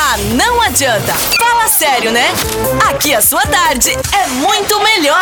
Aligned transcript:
Ah, 0.00 0.16
não 0.36 0.62
adianta. 0.62 1.12
Fala 1.40 1.66
sério, 1.66 2.12
né? 2.12 2.32
Aqui 2.88 3.12
a 3.12 3.20
sua 3.20 3.42
tarde 3.42 3.90
é 3.90 4.28
muito 4.28 4.80
melhor. 4.80 5.18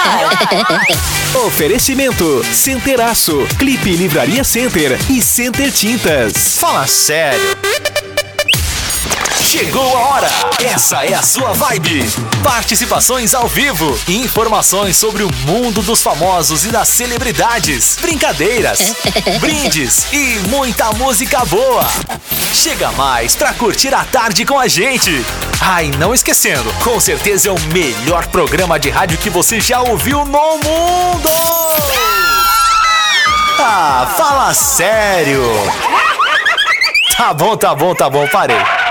Oferecimento 1.47 2.45
Centeraço, 2.53 3.39
Clipe 3.59 3.97
Livraria 3.97 4.45
Center 4.45 4.99
e 5.11 5.23
Center 5.23 5.73
Tintas. 5.73 6.59
Fala 6.59 6.87
sério. 6.87 7.57
Chegou 9.47 9.97
a 9.97 10.01
hora! 10.09 10.29
Essa 10.61 11.07
é 11.07 11.15
a 11.15 11.23
sua 11.23 11.53
vibe! 11.53 12.05
Participações 12.43 13.33
ao 13.33 13.47
vivo, 13.47 13.97
informações 14.09 14.97
sobre 14.97 15.23
o 15.23 15.33
mundo 15.47 15.83
dos 15.83 16.03
famosos 16.03 16.65
e 16.65 16.69
das 16.69 16.89
celebridades, 16.89 17.97
brincadeiras, 18.01 18.97
brindes 19.41 20.13
e 20.13 20.41
muita 20.49 20.91
música 20.95 21.45
boa! 21.45 21.87
Chega 22.53 22.91
mais 22.93 23.37
pra 23.37 23.55
curtir 23.55 23.95
a 23.95 24.05
tarde 24.05 24.45
com 24.45 24.59
a 24.59 24.67
gente! 24.67 25.25
Ai, 25.61 25.93
não 25.97 26.13
esquecendo, 26.13 26.69
com 26.83 26.99
certeza 26.99 27.49
é 27.49 27.53
o 27.53 27.61
melhor 27.73 28.27
programa 28.27 28.81
de 28.81 28.91
rádio 28.91 29.17
que 29.17 29.31
você 29.31 29.61
já 29.61 29.81
ouviu 29.81 30.25
no 30.25 30.59
mundo! 30.59 31.31
Ah, 33.61 34.13
fala 34.19 34.53
sério! 34.53 35.45
Tá 37.17 37.33
bom, 37.33 37.57
tá 37.57 37.75
bom, 37.77 37.95
tá 37.95 38.11
bom, 38.11 38.27
parei. 38.27 38.86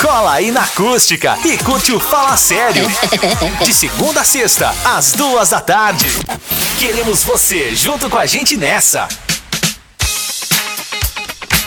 Cola 0.00 0.32
aí 0.34 0.50
na 0.50 0.62
acústica 0.62 1.38
e 1.44 1.58
curte 1.58 1.92
o 1.92 2.00
Fala 2.00 2.36
Sério. 2.36 2.90
De 3.62 3.72
segunda 3.72 4.22
a 4.22 4.24
sexta, 4.24 4.74
às 4.84 5.12
duas 5.12 5.50
da 5.50 5.60
tarde. 5.60 6.06
Queremos 6.78 7.22
você 7.22 7.74
junto 7.74 8.08
com 8.08 8.16
a 8.16 8.24
gente 8.26 8.56
nessa. 8.56 9.06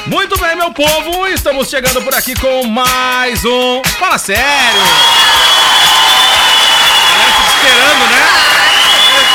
Muito 0.07 0.37
bem, 0.37 0.55
meu 0.55 0.73
povo, 0.73 1.27
estamos 1.27 1.69
chegando 1.69 2.01
por 2.01 2.13
aqui 2.13 2.35
com 2.35 2.65
mais 2.65 3.45
um 3.45 3.81
Fala 3.99 4.17
Sério. 4.17 4.81
Galera 7.09 7.31
fica 7.31 7.47
esperando, 7.55 8.09
né? 8.09 8.21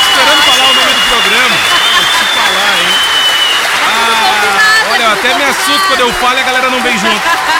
Esperando 0.01 0.41
falar 0.43 0.69
o 0.69 0.73
nome 0.75 0.93
do 0.93 1.01
programa. 1.09 1.55
Vou 1.95 2.05
te 2.05 2.25
falar, 2.35 2.79
hein? 2.79 2.87
Ah, 3.87 4.91
olha, 4.91 5.03
eu 5.03 5.11
até 5.11 5.33
me 5.33 5.43
assusto 5.45 5.87
quando 5.87 6.01
eu 6.01 6.13
falo 6.13 6.37
e 6.37 6.41
a 6.41 6.43
galera 6.43 6.69
não 6.69 6.81
vem 6.83 6.97
junto. 6.99 7.58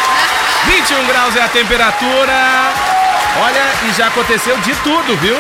21 0.65 1.07
graus 1.07 1.35
é 1.35 1.41
a 1.43 1.47
temperatura. 1.47 2.33
Olha, 3.41 3.61
e 3.89 3.93
já 3.93 4.07
aconteceu 4.07 4.57
de 4.59 4.73
tudo, 4.77 5.15
viu? 5.17 5.37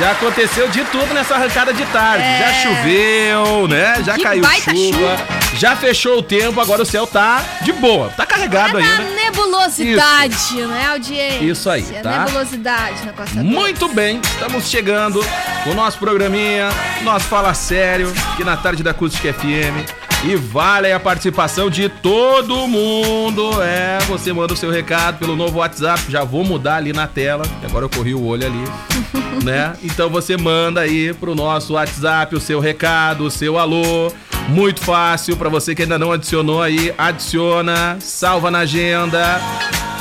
Já 0.00 0.12
aconteceu 0.12 0.68
de 0.68 0.82
tudo 0.84 1.12
nessa 1.12 1.34
arrancada 1.34 1.72
de 1.72 1.84
tarde. 1.86 2.24
É. 2.24 2.38
Já 2.38 2.52
choveu, 2.54 3.68
né? 3.68 4.02
Já 4.04 4.14
Que 4.14 4.22
caiu 4.22 4.42
chuva. 4.44 4.60
chuva. 4.76 5.16
Já 5.54 5.76
fechou 5.76 6.18
o 6.18 6.22
tempo, 6.22 6.58
agora 6.60 6.82
o 6.82 6.86
céu 6.86 7.06
tá 7.06 7.42
de 7.60 7.72
boa. 7.72 8.08
Tá 8.16 8.24
carregado 8.24 8.78
É 8.78 8.82
ainda. 8.82 9.02
nebulosidade, 9.14 10.54
né, 10.66 10.86
audiência? 10.92 11.44
Isso 11.44 11.68
aí, 11.70 11.82
tá? 12.02 12.20
Nebulosidade 12.24 13.04
na 13.04 13.12
Costa 13.12 13.42
Muito 13.42 13.86
bem, 13.88 14.18
estamos 14.24 14.68
chegando 14.70 15.24
com 15.62 15.70
o 15.70 15.74
nosso 15.74 15.98
programinha, 15.98 16.70
nosso 17.02 17.26
Fala 17.26 17.52
Sério, 17.52 18.10
aqui 18.32 18.42
na 18.42 18.56
tarde 18.56 18.82
da 18.82 18.92
Acústica 18.92 19.30
FM. 19.32 19.86
E 20.24 20.36
vale 20.36 20.92
a 20.92 21.00
participação 21.00 21.68
de 21.68 21.88
todo 21.88 22.68
mundo. 22.68 23.60
É, 23.60 23.98
você 24.06 24.32
manda 24.32 24.54
o 24.54 24.56
seu 24.56 24.70
recado 24.70 25.18
pelo 25.18 25.34
novo 25.34 25.58
WhatsApp. 25.58 26.04
Já 26.08 26.22
vou 26.22 26.44
mudar 26.44 26.76
ali 26.76 26.92
na 26.92 27.08
tela, 27.08 27.44
agora 27.64 27.86
eu 27.86 27.90
corri 27.90 28.14
o 28.14 28.24
olho 28.24 28.46
ali, 28.46 28.64
né? 29.42 29.74
Então 29.82 30.08
você 30.08 30.36
manda 30.36 30.80
aí 30.80 31.12
pro 31.12 31.34
nosso 31.34 31.74
WhatsApp 31.74 32.36
o 32.36 32.40
seu 32.40 32.60
recado, 32.60 33.24
o 33.24 33.30
seu 33.30 33.58
alô. 33.58 34.12
Muito 34.48 34.80
fácil 34.80 35.36
para 35.36 35.48
você 35.48 35.74
que 35.74 35.82
ainda 35.82 35.98
não 35.98 36.12
adicionou 36.12 36.62
aí, 36.62 36.94
adiciona, 36.96 37.96
salva 38.00 38.50
na 38.50 38.60
agenda. 38.60 39.40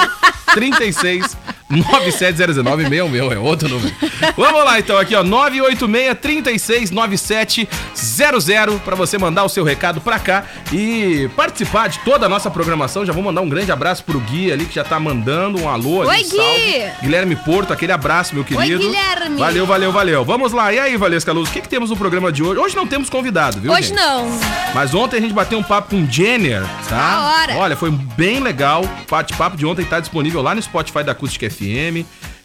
36 0.54 1.36
9700, 1.70 2.56
96 2.56 3.00
é 3.00 3.04
o 3.04 3.08
meu, 3.08 3.32
é 3.32 3.38
outro 3.38 3.68
número. 3.68 3.94
Vamos 4.36 4.64
lá 4.64 4.78
então, 4.78 4.98
aqui 4.98 5.14
ó, 5.14 5.22
986 5.22 6.18
36 6.20 6.90
9700 6.90 8.80
para 8.84 8.96
você 8.96 9.16
mandar 9.16 9.44
o 9.44 9.48
seu 9.48 9.62
recado 9.62 10.00
pra 10.00 10.18
cá 10.18 10.44
e 10.72 11.30
participar 11.36 11.88
de 11.88 12.00
toda 12.00 12.26
a 12.26 12.28
nossa 12.28 12.50
programação. 12.50 13.06
Já 13.06 13.12
vou 13.12 13.22
mandar 13.22 13.40
um 13.40 13.48
grande 13.48 13.70
abraço 13.70 14.04
pro 14.04 14.18
Gui 14.20 14.50
ali 14.50 14.66
que 14.66 14.74
já 14.74 14.84
tá 14.84 14.98
mandando 14.98 15.60
um 15.60 15.68
alô 15.68 16.02
ali, 16.02 16.10
Oi, 16.10 16.24
salve. 16.24 16.60
Gui! 16.60 16.90
Guilherme 17.02 17.36
Porto, 17.36 17.72
aquele 17.72 17.92
abraço, 17.92 18.34
meu 18.34 18.44
querido. 18.44 18.80
Guilherme! 18.80 19.38
Valeu, 19.38 19.66
valeu, 19.66 19.92
valeu. 19.92 20.24
Vamos 20.24 20.52
lá. 20.52 20.72
E 20.72 20.78
aí, 20.78 20.96
Valesca 20.96 21.32
Luz, 21.32 21.48
o 21.48 21.52
que, 21.52 21.60
que 21.60 21.68
temos 21.68 21.90
no 21.90 21.96
programa 21.96 22.32
de 22.32 22.42
hoje? 22.42 22.60
Hoje 22.60 22.76
não 22.76 22.86
temos 22.86 23.08
convidado, 23.08 23.60
viu? 23.60 23.72
Hoje 23.72 23.88
gente? 23.88 23.96
não. 23.96 24.26
Mas 24.74 24.92
ontem 24.94 25.18
a 25.18 25.20
gente 25.20 25.32
bateu 25.32 25.58
um 25.58 25.62
papo 25.62 25.90
com 25.90 26.02
o 26.02 26.10
Jenner, 26.10 26.62
tá? 26.88 26.96
Da 26.96 27.20
hora. 27.22 27.56
Olha, 27.56 27.76
foi 27.76 27.90
bem 27.90 28.40
legal. 28.40 28.84
O 28.84 29.10
bate-papo 29.10 29.56
de 29.56 29.64
ontem 29.64 29.84
tá 29.84 30.00
disponível 30.00 30.42
lá 30.42 30.54
no 30.54 30.62
Spotify 30.62 31.02
da 31.02 31.12
Acústica 31.12 31.48
FM. 31.48 31.59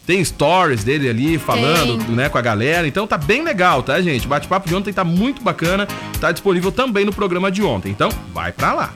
Tem 0.06 0.24
stories 0.24 0.84
dele 0.84 1.08
ali 1.08 1.36
falando, 1.36 1.98
Tem. 2.04 2.14
né, 2.14 2.28
com 2.28 2.38
a 2.38 2.42
galera. 2.42 2.86
Então 2.86 3.06
tá 3.06 3.18
bem 3.18 3.42
legal, 3.42 3.82
tá, 3.82 4.00
gente? 4.00 4.26
O 4.26 4.28
bate-papo 4.28 4.68
de 4.68 4.74
ontem 4.74 4.92
tá 4.92 5.02
muito 5.02 5.42
bacana. 5.42 5.88
Tá 6.20 6.30
disponível 6.30 6.70
também 6.70 7.04
no 7.04 7.12
programa 7.12 7.50
de 7.50 7.62
ontem. 7.62 7.90
Então, 7.90 8.08
vai 8.32 8.52
pra 8.52 8.72
lá. 8.72 8.94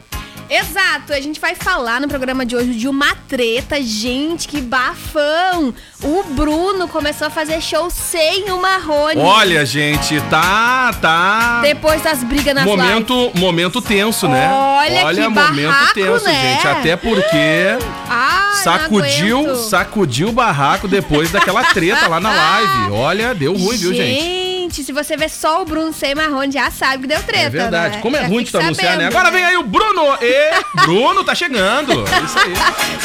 Exato, 0.51 1.13
a 1.13 1.21
gente 1.21 1.39
vai 1.39 1.55
falar 1.55 2.01
no 2.01 2.09
programa 2.09 2.45
de 2.45 2.57
hoje 2.57 2.75
de 2.75 2.89
uma 2.89 3.15
treta. 3.29 3.81
Gente, 3.81 4.49
que 4.49 4.61
bafão! 4.61 5.73
O 6.03 6.25
Bruno 6.25 6.89
começou 6.89 7.29
a 7.29 7.31
fazer 7.31 7.61
show 7.61 7.89
sem 7.89 8.51
o 8.51 8.61
Marrone. 8.61 9.21
Olha, 9.21 9.65
gente, 9.65 10.21
tá, 10.23 10.93
tá. 11.01 11.61
Depois 11.63 12.03
das 12.03 12.25
brigas 12.25 12.53
nas 12.53 12.65
lives. 12.65 12.85
Momento, 12.85 13.31
momento 13.37 13.81
tenso, 13.81 14.27
né? 14.27 14.51
Olha 14.51 15.15
que 15.15 15.29
momento 15.29 15.69
barraco, 15.69 15.95
tenso, 15.95 16.25
né? 16.25 16.55
gente. 16.55 16.67
Até 16.67 16.97
porque 16.97 17.79
não 18.09 18.55
sacudiu, 18.55 19.55
sacudiu 19.55 20.29
o 20.31 20.33
barraco 20.33 20.89
depois 20.89 21.31
daquela 21.31 21.63
treta 21.63 22.09
lá 22.09 22.19
na 22.19 22.31
live. 22.31 22.93
Olha, 22.93 23.35
deu 23.37 23.55
ruim, 23.55 23.77
viu, 23.77 23.95
gente? 23.95 24.51
Gente, 24.71 24.85
se 24.85 24.93
você 24.93 25.17
vê 25.17 25.29
só 25.29 25.63
o 25.63 25.65
Bruno 25.65 25.93
sem 25.93 26.15
Marrone, 26.15 26.53
já 26.53 26.71
sabe 26.71 27.03
que 27.03 27.07
deu 27.09 27.23
treta. 27.23 27.47
É 27.47 27.51
verdade. 27.51 27.97
né? 27.97 28.03
Como 28.03 28.17
é 28.17 28.21
Já 28.21 28.27
ruim 28.29 28.45
de 28.45 28.53
tu 28.53 28.59
anunciar, 28.59 28.97
né? 28.97 29.07
Agora 29.07 29.31
vem 29.31 29.45
aí 29.45 29.57
o 29.57 29.65
Bruno! 29.65 30.17
E 30.21 30.40
Bruno 30.85 31.25
tá 31.25 31.35
chegando. 31.35 31.93
É 31.93 32.23
Isso 32.25 32.39
aí. 32.39 32.53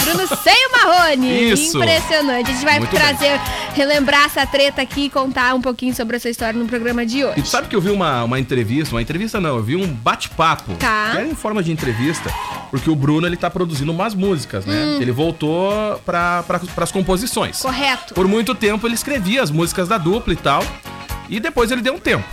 Bruno 0.06 0.28
sem 0.44 0.68
o 0.68 0.72
Marrone. 0.72 1.52
Isso. 1.52 1.78
Impressionante. 1.78 2.50
A 2.50 2.54
gente 2.54 2.66
vai 2.66 2.80
Muito 2.80 2.96
trazer, 2.96 3.40
relembrar 3.74 4.26
essa 4.26 4.46
treta 4.46 4.82
aqui 4.82 5.06
e 5.06 5.10
contar 5.10 5.54
um 5.54 5.62
pouquinho 5.62 5.94
sobre 5.96 6.16
essa 6.18 6.30
história 6.30 6.58
no 6.60 6.66
programa 6.66 7.06
de 7.06 7.20
E 7.20 7.26
hoje. 7.26 7.42
tu 7.42 7.48
sabe 7.48 7.68
que 7.68 7.76
eu 7.76 7.82
vi 7.82 7.90
uma, 7.92 8.24
uma 8.24 8.40
entrevista, 8.40 8.94
uma 8.96 9.02
entrevista 9.02 9.40
não, 9.40 9.58
eu 9.58 9.64
vi 9.64 9.76
um 9.76 9.88
bate-papo. 9.88 10.74
Tá. 10.76 11.12
Era 11.14 11.26
em 11.28 11.36
forma 11.36 11.62
de 11.64 11.72
entrevista, 11.72 12.30
porque 12.72 12.90
o 12.90 12.96
Bruno 12.96 13.26
ele 13.28 13.38
tá 13.38 13.50
produzindo 13.50 13.92
umas 13.92 14.14
músicas, 14.14 14.66
né? 14.66 14.76
Hum. 14.76 15.02
Ele 15.02 15.12
voltou 15.12 16.00
para 16.06 16.44
pra, 16.44 16.60
pras 16.60 16.92
composições. 16.92 17.62
Correto. 17.62 18.14
Por 18.14 18.28
muito 18.28 18.54
tempo 18.56 18.88
ele 18.88 18.96
escrevia 18.96 19.42
as 19.44 19.52
músicas 19.52 19.88
da 19.88 19.98
dupla 19.98 20.34
e 20.34 20.38
tal. 20.38 20.64
E 21.30 21.40
depois 21.40 21.72
ele 21.72 21.82
deu 21.82 21.96
um 21.96 22.00
tempo, 22.00 22.24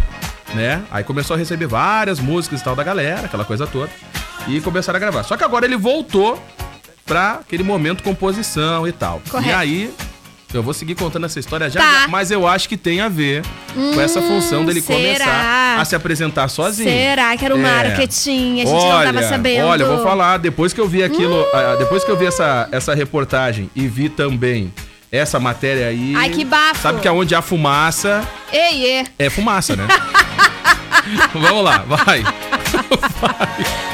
né? 0.54 0.82
Aí 0.90 1.02
começou 1.02 1.34
a 1.34 1.38
receber 1.38 1.66
várias 1.66 2.18
músicas 2.20 2.60
e 2.60 2.64
tal 2.64 2.76
da 2.76 2.82
galera, 2.82 3.26
aquela 3.26 3.44
coisa 3.44 3.66
toda. 3.66 3.90
E 4.48 4.60
começaram 4.60 4.96
a 4.96 5.00
gravar. 5.00 5.22
Só 5.22 5.36
que 5.36 5.44
agora 5.44 5.64
ele 5.64 5.76
voltou 5.76 6.40
pra 7.06 7.34
aquele 7.40 7.62
momento 7.62 8.02
composição 8.02 8.86
e 8.86 8.92
tal. 8.92 9.20
Correto. 9.30 9.48
E 9.50 9.52
aí. 9.52 9.94
Eu 10.54 10.62
vou 10.62 10.74
seguir 10.74 10.94
contando 10.96 11.24
essa 11.24 11.40
história 11.40 11.70
já, 11.70 11.80
Tá. 11.80 12.00
já, 12.02 12.08
mas 12.08 12.30
eu 12.30 12.46
acho 12.46 12.68
que 12.68 12.76
tem 12.76 13.00
a 13.00 13.08
ver 13.08 13.42
com 13.74 13.98
essa 13.98 14.20
função 14.20 14.66
dele 14.66 14.82
será? 14.82 14.98
começar 14.98 15.76
a 15.80 15.84
se 15.86 15.96
apresentar 15.96 16.46
sozinho. 16.48 16.90
Será 16.90 17.34
que 17.38 17.42
era 17.46 17.54
um 17.56 17.58
É. 17.58 17.62
marketing? 17.62 18.60
A 18.60 18.64
gente 18.66 18.68
olha, 18.68 19.12
não 19.12 19.20
tava 19.20 19.28
sabendo. 19.30 19.64
Hum. 19.64 19.68
Olha, 19.70 19.82
eu 19.84 19.96
vou 19.96 20.04
falar, 20.04 20.36
depois 20.36 20.74
que 20.74 20.78
eu 20.82 20.86
vi 20.86 21.02
aquilo, 21.02 21.42
ah, 21.54 21.76
depois 21.78 22.04
que 22.04 22.10
eu 22.10 22.18
vi 22.18 22.26
essa, 22.26 22.68
essa 22.70 22.94
reportagem 22.94 23.70
e 23.74 23.86
vi 23.88 24.10
também 24.10 24.70
essa 25.10 25.40
matéria 25.40 25.86
aí. 25.86 26.12
Ai, 26.14 26.28
que 26.28 26.44
bafo. 26.44 26.82
Sabe 26.82 27.00
que 27.00 27.08
aonde 27.08 27.34
há 27.34 27.40
fumaça 27.40 28.22
Ei, 28.52 28.84
ei. 28.84 29.06
é 29.18 29.30
fumaça, 29.30 29.74
né? 29.74 29.88
Vamos 31.32 31.64
lá, 31.64 31.78
vai. 31.78 32.22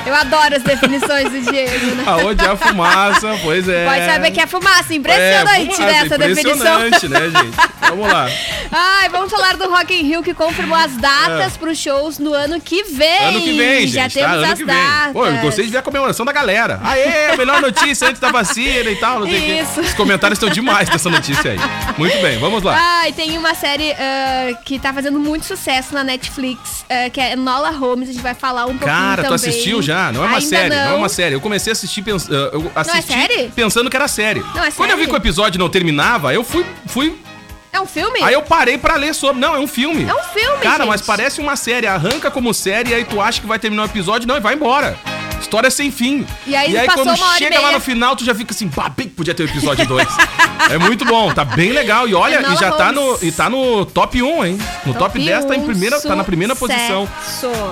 Eu 0.06 0.14
adoro 0.14 0.56
as 0.56 0.62
definições 0.62 1.30
do 1.30 1.40
Diego, 1.52 1.86
né? 1.96 2.04
Aonde 2.06 2.44
há 2.44 2.56
fumaça, 2.56 3.38
pois 3.42 3.69
é. 3.69 3.84
Pode 3.84 4.06
saber 4.06 4.30
que 4.30 4.40
é 4.40 4.46
fumaça. 4.46 4.94
Impressionante 4.94 5.70
É, 5.70 5.75
fumaça, 5.75 5.82
né, 5.92 5.98
essa 6.06 6.19
definição. 6.19 6.86
Impressionante, 6.86 7.08
né, 7.08 7.20
gente? 7.42 7.56
Vamos 7.90 8.10
lá. 8.12 8.26
Ai, 8.72 9.08
vamos 9.10 9.30
falar 9.30 9.56
do 9.56 9.69
Rock 9.69 9.94
in 9.94 10.02
Rio 10.04 10.22
que 10.22 10.32
confirmou 10.34 10.76
as 10.78 10.96
datas 10.96 11.54
É. 11.54 11.58
pros 11.58 11.78
shows 11.78 12.19
no 12.19 12.32
ano 12.32 12.60
que 12.60 12.82
vem. 12.84 13.25
Ano 13.25 13.40
que 13.40 13.52
vem, 13.52 13.86
gente. 13.86 13.92
Já 13.92 14.02
tá? 14.04 14.10
temos 14.28 14.36
Ano 14.44 14.52
as 14.52 14.58
que 14.58 14.64
datas. 14.64 15.12
Pô, 15.12 15.26
eu 15.26 15.36
gostei 15.38 15.64
de 15.66 15.70
ver 15.72 15.78
a 15.78 15.82
comemoração 15.82 16.25
da 16.25 16.32
galera. 16.32 16.80
Aê, 16.84 17.36
melhor 17.36 17.60
notícia 17.60 18.08
antes 18.08 18.20
da 18.20 18.30
vacina 18.30 18.90
e 18.90 18.96
tal. 18.96 19.20
Não 19.20 19.26
sei. 19.28 19.60
Isso. 19.60 19.80
Os 19.80 19.94
comentários 19.94 20.36
estão 20.38 20.48
demais 20.48 20.88
dessa 20.88 21.10
notícia 21.10 21.50
aí. 21.52 21.58
Muito 21.98 22.16
bem, 22.22 22.38
vamos 22.38 22.62
lá. 22.62 22.76
Ai, 23.02 23.12
tem 23.12 23.36
uma 23.36 23.54
série 23.54 23.92
ah, 23.92 24.54
que 24.64 24.78
tá 24.78 24.92
fazendo 24.92 25.19
muito 25.19 25.44
sucesso 25.44 25.92
na 25.94 26.02
Netflix, 26.04 26.84
ah, 26.88 27.10
que 27.10 27.20
é 27.20 27.36
Nola 27.36 27.70
Holmes. 27.70 28.08
A 28.08 28.12
gente 28.12 28.22
vai 28.22 28.34
falar 28.34 28.66
um 28.69 28.79
pouquinho 28.79 28.99
Cara, 29.00 29.23
tu 29.23 29.29
também. 29.31 29.35
assistiu 29.37 29.82
já? 29.82 30.12
Não 30.12 30.23
é 30.23 30.26
uma 30.26 30.37
Ainda 30.38 30.49
série, 30.49 30.75
não. 30.75 30.85
não 30.85 30.93
é 30.93 30.97
uma 30.97 31.09
série. 31.09 31.35
Eu 31.35 31.41
comecei 31.41 31.70
a 31.70 31.75
assistir, 31.75 32.03
pens... 32.03 32.29
eh, 32.29 32.50
eu 32.53 32.70
assisti 32.75 33.12
série? 33.12 33.49
pensando 33.55 33.88
que 33.91 33.97
era 33.97 34.09
série. 34.09 34.41
Não, 34.55 34.65
é 34.65 34.70
Quando 34.70 34.91
eu 34.91 34.97
vi 34.97 35.03
série? 35.03 35.12
que 35.12 35.17
o 35.17 35.20
episódio 35.23 35.59
não 35.59 35.69
terminava, 35.69 36.32
eu 36.35 36.43
fui, 36.44 36.65
fui 36.87 37.17
É 37.73 37.81
um 37.81 37.87
filme? 37.87 38.23
Aí 38.23 38.35
eu 38.35 38.43
parei 38.43 38.79
pra 38.79 38.97
ler 38.97 39.15
sobre. 39.15 39.41
Não, 39.41 39.55
é 39.55 39.59
um 39.59 39.67
filme. 39.67 40.05
É 40.09 40.15
um 40.15 40.23
filme, 40.25 40.59
Cara, 40.62 40.79
gente. 40.79 40.88
mas 40.88 41.00
parece 41.03 41.41
uma 41.41 41.56
série. 41.56 41.87
Arranca 41.87 42.31
como 42.31 42.53
série, 42.55 42.94
aí 42.94 43.05
tu 43.05 43.20
acha 43.20 43.41
que 43.41 43.47
vai 43.47 43.59
terminar 43.59 43.82
o 43.82 43.87
episódio, 43.87 44.26
não, 44.29 44.37
e 44.37 44.41
vai 44.41 44.55
embora. 44.55 44.97
História 45.40 45.70
sem 45.70 45.90
fim. 45.90 46.26
E 46.46 46.55
aí 46.55 46.75
passou 46.87 47.05
quando 47.05 47.17
uma 47.17 47.26
hora 47.26 47.37
e 47.37 47.38
chega 47.38 47.61
lá 47.61 47.73
no 47.73 47.81
final, 47.81 48.17
tu 48.17 48.25
já 48.25 48.35
fica 48.35 48.52
assim, 48.52 48.69
bah, 48.69 48.88
bem 48.88 49.08
que 49.08 49.14
podia 49.14 49.35
ter 49.35 49.44
o 49.44 49.46
episódio 49.46 49.87
2. 49.87 50.08
é 50.70 50.79
muito 50.79 51.05
bom, 51.05 51.32
tá 51.32 51.44
bem 51.44 51.73
legal. 51.73 52.08
E 52.08 52.14
olha, 52.14 52.37
Enola 52.37 52.55
e 52.55 52.56
já 52.56 52.73
tá 52.73 52.93
no, 52.93 53.19
e 53.23 53.32
tá 53.32 53.49
no 53.49 53.87
top 53.87 54.23
1, 54.23 54.44
hein? 54.44 54.58
No 54.85 54.94
top, 54.94 55.19
10 55.19 55.44
tá, 55.44 55.56
em 55.56 55.62
primeira, 55.62 56.00
tá 56.00 56.17
na 56.17 56.25
primeira 56.25 56.55
posição. 56.56 57.08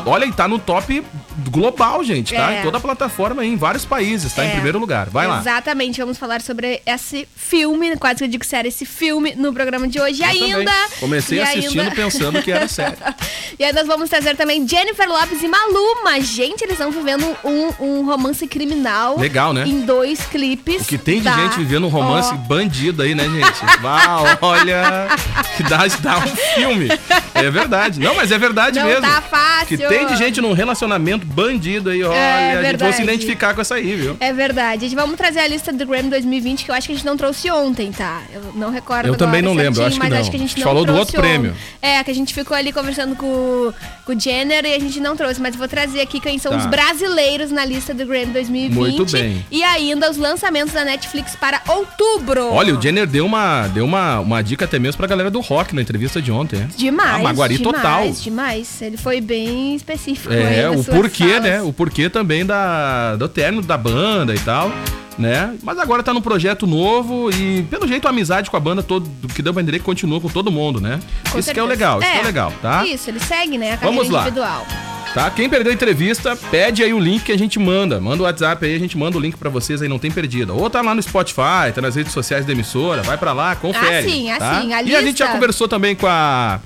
Olha, 0.05 0.25
e 0.25 0.33
tá 0.33 0.47
no 0.49 0.59
top 0.59 1.05
global, 1.51 2.03
gente, 2.05 2.35
tá? 2.35 2.53
É. 2.53 2.61
Em 2.61 2.63
toda 2.63 2.79
a 2.79 2.81
plataforma, 2.81 3.45
em 3.45 3.57
vários 3.57 3.85
países, 3.85 4.33
tá 4.33 4.45
em 4.45 4.49
É. 4.49 4.53
primeiro 4.53 4.79
lugar. 4.79 5.09
Vai 5.11 5.27
lá. 5.27 5.39
Exatamente, 5.41 6.01
vamos 6.01 6.19
falar 6.19 6.41
sobre 6.41 6.81
esse 6.87 7.29
filme, 7.37 7.97
quase 7.97 8.17
que 8.19 8.25
eu 8.25 8.29
digo 8.29 8.45
série, 8.45 8.69
esse 8.69 8.85
filme 8.87 9.35
no 9.35 9.53
programa 9.53 9.87
de 9.89 10.01
hoje. 10.01 10.23
Eu 10.23 10.29
ainda. 10.29 10.71
também. 10.71 10.89
Comecei 11.01 11.39
e 11.39 11.43
assistindo 11.43 11.81
ainda- 11.81 11.95
pensando 11.95 12.43
que 12.43 12.51
era 12.53 12.67
série. 12.69 12.97
E 13.59 13.65
aí 13.65 13.73
nós 13.73 13.87
vamos 13.87 14.11
trazer 14.11 14.37
também 14.37 14.69
Jennifer 14.69 15.09
Lopes 15.09 15.43
e 15.43 15.49
Maluma. 15.49 16.21
Gente, 16.21 16.61
eles 16.63 16.73
estão 16.75 16.91
vivendo 16.91 17.25
um, 17.43 17.73
um 17.81 18.05
romance 18.05 18.47
criminal. 18.47 19.19
Legal, 19.19 19.55
né? 19.55 19.65
Em 19.67 19.81
dois 19.81 20.21
clipes. 20.27 20.83
O 20.83 20.85
que 20.85 20.99
tem 20.99 21.19
de 21.19 21.25
da- 21.25 21.33
gente 21.37 21.57
vivendo 21.57 21.85
um 21.87 21.89
romance 21.89 22.35
Ó, 22.35 22.37
bandido 22.37 23.03
aí, 23.03 23.15
né, 23.15 23.25
gente? 23.25 23.81
Vá, 23.81 24.37
olha, 24.43 25.09
que 25.57 25.63
dá, 25.63 25.87
dá 26.01 26.19
um 26.19 26.37
filme. 26.55 26.89
É 27.37 27.51
verdade. 27.51 28.01
Não, 28.01 28.15
mas 28.15 28.31
é 28.33 28.39
verdade 28.39 28.79
Não 28.79 28.87
mesmo. 28.87 29.03
tá 29.03 29.21
fácil. 29.21 29.67
Que 29.69 29.77
tem 29.79 30.07
de 30.07 30.17
gente 30.17 30.41
num 30.41 30.53
relacionamento 30.53 31.27
bandido 31.27 31.91
aí, 31.91 32.03
olha, 32.03 32.61
a 32.61 32.63
gente 32.63 32.77
vai 32.79 32.93
se 32.93 33.03
identificar 33.03 33.55
com 33.55 33.61
essa 33.61 33.75
aí, 33.77 33.95
viu? 33.95 34.17
É 34.21 34.33
verdade. 34.33 34.85
A 34.85 34.89
gente 34.89 34.97
vamos 34.97 35.17
trazer 35.17 35.41
a 35.41 35.47
lista 35.49 35.73
do 35.73 35.87
Grammy 35.87 36.11
2020, 36.11 36.65
que 36.65 36.71
eu 36.71 36.75
acho 36.75 36.87
que 36.87 36.93
a 36.93 36.97
gente 36.97 37.07
não 37.07 37.17
trouxe 37.17 37.51
ontem, 37.51 37.91
tá? 37.93 38.23
Eu 38.33 38.53
não 38.55 38.71
recordo 38.71 39.07
Eu 39.07 39.15
agora 39.15 39.19
também 39.19 39.43
não 39.43 39.53
lembro, 39.55 39.75
certinho, 39.75 39.87
acho 39.89 39.97
que 39.97 40.03
mas 40.03 40.11
não. 40.13 40.21
acho 40.21 40.31
que 40.31 40.37
a 40.37 40.41
gente 40.41 40.53
A 40.53 40.55
gente 40.57 40.65
falou 40.65 40.85
do 40.85 40.95
outro 40.95 41.21
prêmio. 41.21 41.51
ontem. 41.51 41.61
É, 41.83 42.03
que 42.05 42.11
a 42.11 42.15
gente 42.15 42.33
ficou 42.35 42.57
ali 42.57 42.73
conversando 42.73 43.15
com, 43.17 43.73
com 44.05 44.13
o 44.13 44.19
Jenner 44.21 44.65
e 44.65 44.75
a 44.75 44.79
gente 44.79 45.01
não 45.01 45.17
trouxe, 45.17 45.41
mas 45.41 45.55
eu 45.55 45.59
vou 45.59 45.69
trazer 45.69 46.01
aqui 46.01 46.21
quem 46.21 46.39
são 46.39 46.53
Tá. 46.53 46.59
os 46.59 46.67
brasileiros 46.67 47.51
na 47.51 47.65
lista 47.65 47.93
do 47.93 48.07
Grammy 48.07 48.27
2020. 48.33 48.75
Muito 48.75 49.13
bem. 49.13 49.45
E 49.51 49.63
ainda 49.63 50.11
os 50.11 50.17
lançamentos 50.17 50.73
da 50.73 50.85
Netflix 50.85 51.35
para 51.37 51.61
outubro. 51.69 52.53
Olha, 52.53 52.75
o 52.77 52.81
Jenner 52.81 53.07
deu 53.07 53.27
uma, 53.27 53.67
deu 53.69 53.85
uma, 53.85 54.21
uma 54.21 54.43
dica 54.43 54.65
até 54.65 54.79
mesmo 54.79 54.99
pra 54.99 55.07
galera 55.07 55.31
do 55.31 55.41
rock 55.41 55.75
na 55.75 55.83
entrevista 55.83 56.21
de 56.23 56.31
ontem? 56.33 56.67
Demais. 56.77 57.23
Maguari 57.29 57.59
demais, 57.59 57.77
total. 57.77 58.11
Demais. 58.11 58.83
Ele 58.83 58.97
foi 58.97 59.21
bem 59.21 59.75
específico. 59.75 60.33
É, 60.33 60.69
o 60.71 60.83
porquê, 60.85 61.25
falas. 61.29 61.43
né? 61.43 61.63
O 61.63 61.73
porquê 61.73 62.09
também 62.09 62.45
da, 62.45 63.17
do 63.17 63.29
término 63.29 63.63
da 63.63 63.77
banda 63.77 64.35
e 64.35 64.39
tal, 64.39 64.73
né? 65.19 65.55
Mas 65.63 65.79
agora 65.79 66.03
tá 66.03 66.13
num 66.13 66.21
projeto 66.21 66.67
novo 66.67 67.31
e, 67.31 67.63
pelo 67.71 67.87
jeito, 67.87 68.07
a 68.07 68.11
amizade 68.11 68.51
com 68.51 68.57
a 68.57 68.61
banda, 68.61 68.83
todo, 68.83 69.09
que 69.35 69.43
deu 69.43 69.53
pra 69.53 69.63
entender 69.63 69.81
continua 69.81 70.21
com 70.21 70.29
todo 70.29 70.51
mundo, 70.51 70.81
né? 70.81 71.01
Com 71.31 71.39
isso 71.39 71.53
que 71.53 71.59
é 71.59 71.63
o 71.63 71.67
legal, 71.67 72.01
isso 72.01 72.11
que 72.11 72.19
é 72.19 72.23
legal, 72.23 72.53
tá? 72.63 72.85
Isso, 72.87 73.11
ele 73.11 73.21
segue, 73.21 73.59
né? 73.59 73.75
A 73.75 73.77
Vamos 73.77 74.09
lá. 74.09 74.23
individual. 74.23 74.67
Tá? 75.15 75.31
Quem 75.31 75.49
perdeu 75.49 75.73
a 75.73 75.75
entrevista, 75.75 76.37
pede 76.51 76.83
aí 76.83 76.93
o 76.93 76.99
link 76.99 77.23
que 77.25 77.33
a 77.33 77.39
gente 77.39 77.59
manda. 77.59 77.99
Manda 77.99 78.23
o 78.23 78.27
WhatsApp 78.27 78.67
aí, 78.67 78.77
a 78.77 78.79
gente 78.79 78.99
manda 78.99 79.17
o 79.17 79.21
link 79.21 79.35
pra 79.39 79.49
vocês 79.49 79.81
aí, 79.81 79.89
não 79.89 79.99
tem 79.99 80.11
perdida. 80.11 80.53
Ou 80.53 80.69
tá 80.69 80.83
lá 80.83 80.95
no 80.95 81.03
Spotify, 81.03 81.73
tá 81.75 81.81
nas 81.81 81.97
redes 81.97 82.13
sociais 82.13 82.45
da 82.45 82.53
emissora, 82.53 83.03
vai 83.03 83.17
pra 83.17 83.33
lá, 83.33 83.57
confere. 83.57 84.07
Ah, 84.07 84.11
sim, 84.11 84.31
ah, 84.31 84.37
tá? 84.39 84.61
sim, 84.61 84.75
a 84.75 84.83
E 84.83 84.95
a 84.95 84.99
gente 85.01 85.13
lista. 85.13 85.25
já 85.25 85.33
conversou 85.33 85.67
também 85.67 85.97
com 85.97 86.07
a 86.07 86.61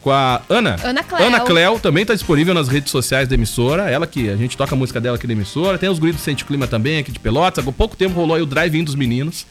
com 0.00 0.10
a 0.10 0.40
Ana. 0.48 0.76
Ana 0.82 1.02
Cléo. 1.02 1.26
Ana 1.26 1.40
Cléo 1.40 1.78
também 1.78 2.04
tá 2.04 2.14
disponível 2.14 2.54
nas 2.54 2.68
redes 2.68 2.90
sociais 2.90 3.28
da 3.28 3.34
emissora. 3.34 3.90
Ela 3.90 4.06
que 4.06 4.28
a 4.28 4.36
gente 4.36 4.56
toca 4.56 4.74
a 4.74 4.78
música 4.78 5.00
dela 5.00 5.16
aqui 5.16 5.26
da 5.26 5.32
emissora. 5.32 5.78
Tem 5.78 5.88
os 5.88 5.98
gritos 5.98 6.20
do 6.20 6.24
Sente 6.24 6.44
Clima 6.44 6.66
também 6.66 6.98
aqui 6.98 7.12
de 7.12 7.18
Pelotas. 7.18 7.66
Há 7.66 7.72
pouco 7.72 7.96
tempo 7.96 8.14
rolou 8.14 8.36
aí 8.36 8.42
o 8.42 8.46
drive-in 8.46 8.84
dos 8.84 8.94
meninos. 8.94 9.46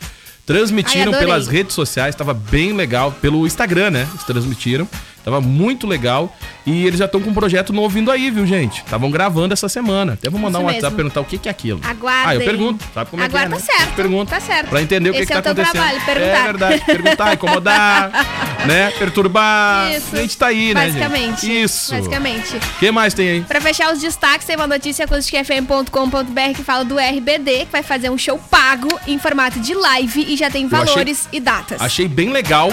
Transmitiram 0.45 1.13
Ai, 1.13 1.19
pelas 1.19 1.47
redes 1.47 1.75
sociais, 1.75 2.15
tava 2.15 2.33
bem 2.33 2.73
legal. 2.73 3.11
Pelo 3.11 3.45
Instagram, 3.45 3.91
né? 3.91 4.07
Eles 4.11 4.23
transmitiram. 4.23 4.87
Tava 5.29 5.41
muito 5.41 5.85
legal. 5.87 6.35
E 6.65 6.85
eles 6.85 6.99
já 6.99 7.05
estão 7.05 7.19
com 7.21 7.29
um 7.31 7.33
projeto 7.33 7.73
novo 7.73 7.89
vindo 7.89 8.11
aí, 8.11 8.29
viu, 8.29 8.45
gente? 8.45 8.83
Estavam 8.83 9.09
gravando 9.09 9.53
essa 9.53 9.67
semana. 9.69 10.13
Até 10.13 10.29
vou 10.29 10.39
mandar 10.39 10.59
Isso 10.59 10.63
um 10.63 10.65
WhatsApp 10.67 10.83
mesmo. 10.85 10.95
perguntar 10.97 11.21
o 11.21 11.25
que, 11.25 11.37
que 11.37 11.47
é 11.47 11.51
aquilo. 11.51 11.79
Aguardem. 11.83 12.27
Ah, 12.29 12.35
eu 12.35 12.41
pergunto. 12.41 12.83
Sabe 12.93 13.09
como 13.09 13.21
é 13.23 13.25
Aguarda, 13.25 13.55
que 13.55 13.61
é? 13.63 13.65
tá 13.65 13.73
né? 13.73 13.79
certo, 13.79 13.95
Pergunta. 13.95 14.31
tá 14.35 14.39
certo. 14.41 14.69
Pra 14.69 14.81
entender 14.81 15.09
o 15.09 15.13
que, 15.13 15.19
Esse 15.19 15.27
que 15.27 15.33
é 15.33 15.41
tá 15.41 15.51
o 15.51 15.55
teu 15.55 15.63
acontecendo. 15.63 15.81
trabalho, 15.83 16.05
perguntar. 16.05 16.37
É 16.39 16.43
verdade. 16.43 16.85
Perguntar, 16.85 17.33
incomodar, 17.33 18.11
né? 18.67 18.91
Perturbar. 18.99 19.91
Isso. 19.95 20.15
A 20.15 20.19
gente 20.21 20.37
tá 20.37 20.47
aí, 20.47 20.73
né, 20.73 20.85
Basicamente. 20.87 21.41
gente? 21.45 21.61
Isso. 21.63 21.91
Basicamente. 21.93 22.55
O 22.57 22.79
que 22.79 22.91
mais 22.91 23.13
tem 23.13 23.29
aí? 23.29 23.41
Pra 23.41 23.61
fechar 23.61 23.91
os 23.93 23.99
destaques, 23.99 24.45
tem 24.45 24.55
uma 24.55 24.67
notícia 24.67 25.05
acusticfm.com.br 25.05 26.55
que 26.55 26.63
fala 26.63 26.83
do 26.85 26.95
RBD, 26.97 27.65
que 27.65 27.71
vai 27.71 27.83
fazer 27.83 28.09
um 28.09 28.17
show 28.17 28.37
pago 28.49 28.87
em 29.07 29.17
formato 29.17 29.59
de 29.59 29.73
live 29.73 30.25
e 30.27 30.35
já 30.37 30.49
tem 30.49 30.65
achei- 30.65 30.77
valores 30.85 31.27
e 31.31 31.39
datas. 31.39 31.81
Achei 31.81 32.07
bem 32.07 32.29
legal. 32.31 32.69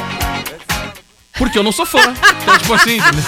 Porque 1.37 1.59
eu 1.59 1.62
não 1.62 1.73
sou 1.73 1.87
fã. 1.87 1.99
Então, 2.43 2.59
tipo 2.59 2.75
assim, 2.75 2.97
entendeu? 2.97 3.23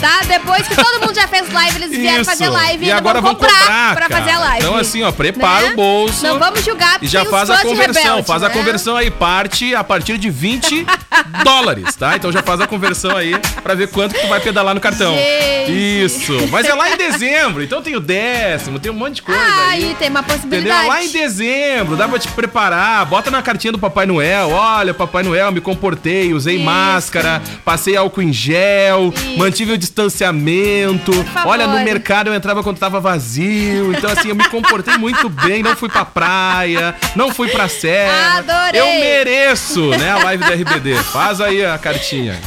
Tá? 0.00 0.20
Depois 0.26 0.66
que 0.66 0.74
todo 0.74 1.00
mundo 1.00 1.14
já 1.14 1.28
fez 1.28 1.52
live, 1.52 1.76
eles 1.76 1.90
vieram 1.90 2.22
Isso. 2.22 2.30
fazer 2.30 2.48
live 2.48 2.86
E 2.86 2.90
agora 2.92 3.20
vão 3.20 3.34
comprar, 3.34 3.50
comprar, 3.58 3.94
pra 3.96 4.08
fazer 4.08 4.30
a 4.30 4.38
live. 4.38 4.64
Então, 4.64 4.76
assim, 4.76 5.02
ó, 5.02 5.12
prepara 5.12 5.66
Né? 5.68 5.72
o 5.72 5.76
bolso. 5.76 6.24
Não 6.24 6.38
vamos 6.38 6.64
julgar, 6.64 6.98
E 7.02 7.06
já 7.06 7.24
faz 7.24 7.50
a 7.50 7.58
conversão, 7.58 8.02
Rebelde, 8.02 8.26
faz 8.26 8.42
a 8.42 8.48
né? 8.48 8.54
conversão 8.54 8.96
aí, 8.96 9.10
parte 9.10 9.74
a 9.74 9.84
partir 9.84 10.16
de 10.18 10.30
20 10.30 10.86
dólares, 11.44 11.94
tá? 11.96 12.16
Então 12.16 12.32
já 12.32 12.42
faz 12.42 12.60
a 12.60 12.66
conversão 12.66 13.16
aí 13.16 13.34
pra 13.62 13.74
ver 13.74 13.88
quanto 13.88 14.14
que 14.14 14.20
tu 14.20 14.28
vai 14.28 14.40
pedalar 14.40 14.74
no 14.74 14.80
cartão. 14.80 15.14
Gente. 15.14 15.72
Isso. 16.04 16.32
Mas 16.50 16.66
é 16.66 16.74
lá 16.74 16.90
em 16.90 16.96
dezembro, 16.96 17.62
então 17.62 17.82
tem 17.82 17.94
o 17.96 18.00
décimo, 18.00 18.78
tem 18.78 18.90
um 18.90 18.94
monte 18.94 19.16
de 19.16 19.22
coisa 19.22 19.40
aí. 19.40 19.84
Aí 19.84 19.96
tem 19.98 20.08
uma 20.08 20.20
Entendeu? 20.20 20.36
possibilidade. 20.36 20.88
Lá 20.88 21.02
em 21.04 21.08
dezembro, 21.10 21.96
dá 21.96 22.08
pra 22.08 22.18
te 22.18 22.28
preparar, 22.28 23.04
bota 23.06 23.30
na 23.30 23.42
cartinha 23.42 23.72
do 23.72 23.78
Papai 23.78 24.06
Noel, 24.06 24.50
olha, 24.50 24.94
Papai 24.94 25.22
Noel, 25.22 25.52
me 25.52 25.60
comportei, 25.60 26.32
usei 26.32 26.56
Isso. 26.56 26.64
máscara, 26.64 27.42
passei 27.64 27.96
álcool 27.96 28.22
em 28.22 28.32
gel, 28.32 29.12
Isso. 29.14 29.38
mantive 29.38 29.72
o 29.72 29.78
distanciamento. 29.90 31.12
Olha, 31.44 31.66
no 31.66 31.80
mercado 31.80 32.28
eu 32.28 32.34
entrava 32.34 32.62
quando 32.62 32.78
tava 32.78 33.00
vazio, 33.00 33.92
então 33.92 34.10
assim, 34.10 34.28
eu 34.28 34.36
me 34.36 34.48
comportei 34.48 34.96
muito 34.96 35.28
bem, 35.28 35.62
não 35.62 35.76
fui 35.76 35.88
pra 35.88 36.04
praia, 36.04 36.94
não 37.16 37.34
fui 37.34 37.48
pra 37.48 37.68
serra. 37.68 38.38
Adorei. 38.38 38.80
Eu 38.80 38.86
mereço, 39.00 39.90
né, 39.90 40.10
a 40.12 40.24
live 40.24 40.44
da 40.44 40.54
RBD. 40.54 40.94
Faz 41.04 41.40
aí 41.40 41.64
a 41.64 41.76
cartinha. 41.76 42.40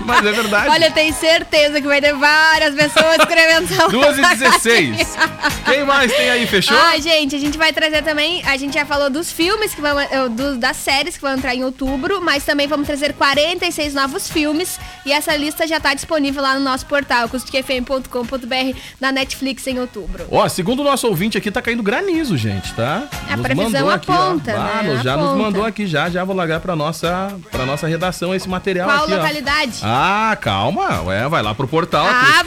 Mas 0.04 0.24
é 0.26 0.32
verdade. 0.32 0.68
Olha, 0.70 0.86
eu 0.86 0.92
tenho 0.92 1.12
certeza 1.14 1.80
que 1.80 1.86
vai 1.86 2.00
ter 2.00 2.14
várias 2.14 2.74
pessoas 2.74 3.16
escrevendo 3.18 3.64
essa 3.72 3.88
2 3.88 4.18
e 4.18 4.20
16. 4.20 5.16
Quem 5.64 5.84
mais 5.84 6.12
tem 6.12 6.30
aí, 6.30 6.46
fechou? 6.46 6.76
Ai, 6.78 7.00
gente, 7.00 7.34
a 7.34 7.38
gente 7.38 7.56
vai 7.58 7.72
trazer 7.72 8.02
também. 8.02 8.42
A 8.46 8.56
gente 8.56 8.74
já 8.74 8.84
falou 8.86 9.10
dos 9.10 9.30
filmes 9.32 9.74
que 9.74 9.80
vão. 9.80 9.98
eh, 9.98 10.28
dos- 10.28 10.56
das 10.58 10.76
séries 10.76 11.16
que 11.16 11.22
vão 11.22 11.34
entrar 11.34 11.54
em 11.54 11.64
outubro, 11.64 12.20
mas 12.20 12.44
também 12.44 12.66
vamos 12.66 12.86
trazer 12.86 13.12
46 13.14 13.94
novos 13.94 14.28
filmes. 14.30 14.78
E 15.04 15.12
essa 15.12 15.34
lista 15.36 15.66
já 15.66 15.78
tá 15.80 15.94
disponível 15.94 16.42
lá 16.42 16.54
no 16.54 16.60
nosso 16.60 16.86
portal, 16.86 17.24
acusticfm.com.br, 17.24 18.78
na 19.00 19.12
Netflix 19.12 19.66
em 19.66 19.78
outubro. 19.78 20.26
Ó, 20.30 20.48
segundo 20.48 20.80
o 20.80 20.84
nosso 20.84 21.06
ouvinte 21.08 21.36
aqui, 21.38 21.50
tá 21.50 21.60
caindo 21.62 21.82
granizo, 21.82 22.36
gente, 22.36 22.72
tá? 22.74 23.04
A 23.28 23.36
Nos 23.36 23.42
previsão 23.46 23.70
mandou 23.70 23.90
aqui, 23.90 24.10
ó. 24.10 24.14
aponta, 24.14 24.52
Ah, 24.52 24.82
né? 24.82 24.92
nos- 24.94 25.02
já 25.02 25.16
nos 25.16 25.26
Aponta. 25.26 25.42
mandou 25.42 25.64
aqui, 25.64 25.86
já, 25.86 26.08
já 26.10 26.24
vou 26.24 26.34
largar 26.36 26.60
pra 26.60 26.74
nossa, 26.76 27.34
pra 27.50 27.64
nossa 27.66 27.86
redação 27.86 28.34
esse 28.34 28.48
material 28.48 28.88
Qual 28.88 29.04
aqui, 29.04 29.12
ó. 29.12 29.16
localidade? 29.16 29.84
Ah, 29.88 30.36
calma, 30.40 31.00
ué, 31.02 31.28
vai 31.28 31.40
lá 31.42 31.54
pro 31.54 31.68
portal 31.68 32.04
Ah, 32.04 32.40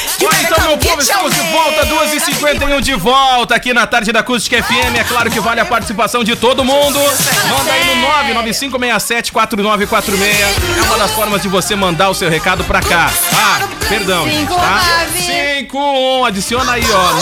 Então, 0.21 0.59
meu 0.67 0.77
come 0.77 0.79
povo, 0.89 1.01
estamos 1.01 1.33
de 1.33 1.41
volta, 1.51 1.81
I 1.81 2.19
think 2.19 2.31
he 2.31 2.31
2h51 2.31 2.81
de 2.81 2.93
volta 2.95 3.55
aqui 3.55 3.73
na 3.73 3.87
tarde 3.87 4.11
da 4.11 4.19
Acústica 4.19 4.61
FM. 4.61 4.95
É 4.99 5.03
claro 5.03 5.31
que 5.31 5.39
vale 5.39 5.59
a 5.59 5.65
participação 5.65 6.23
de 6.23 6.35
todo 6.35 6.63
mundo. 6.63 6.99
Manda 6.99 7.71
aí 7.71 7.85
no 7.85 7.95
995674946. 8.43 10.77
É 10.77 10.81
uma 10.83 10.97
das 10.97 11.11
formas 11.11 11.41
de 11.41 11.47
você 11.47 11.75
mandar 11.75 12.09
o 12.09 12.13
seu 12.13 12.29
recado 12.29 12.63
pra 12.63 12.81
cá. 12.81 13.11
Ah, 13.33 13.59
perdão, 13.89 14.27
gente, 14.27 14.47
tá? 14.47 14.81
51, 15.13 16.25
adiciona 16.25 16.73
aí, 16.73 16.83
ó, 16.91 17.13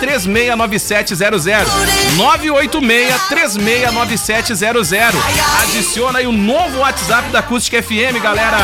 986-369700. 0.00 1.66
986-369700. 2.16 5.14
Adiciona 5.62 6.18
aí 6.20 6.26
o 6.26 6.32
novo 6.32 6.78
WhatsApp 6.78 7.28
da 7.30 7.40
Acústica 7.40 7.82
FM, 7.82 8.20
galera. 8.22 8.58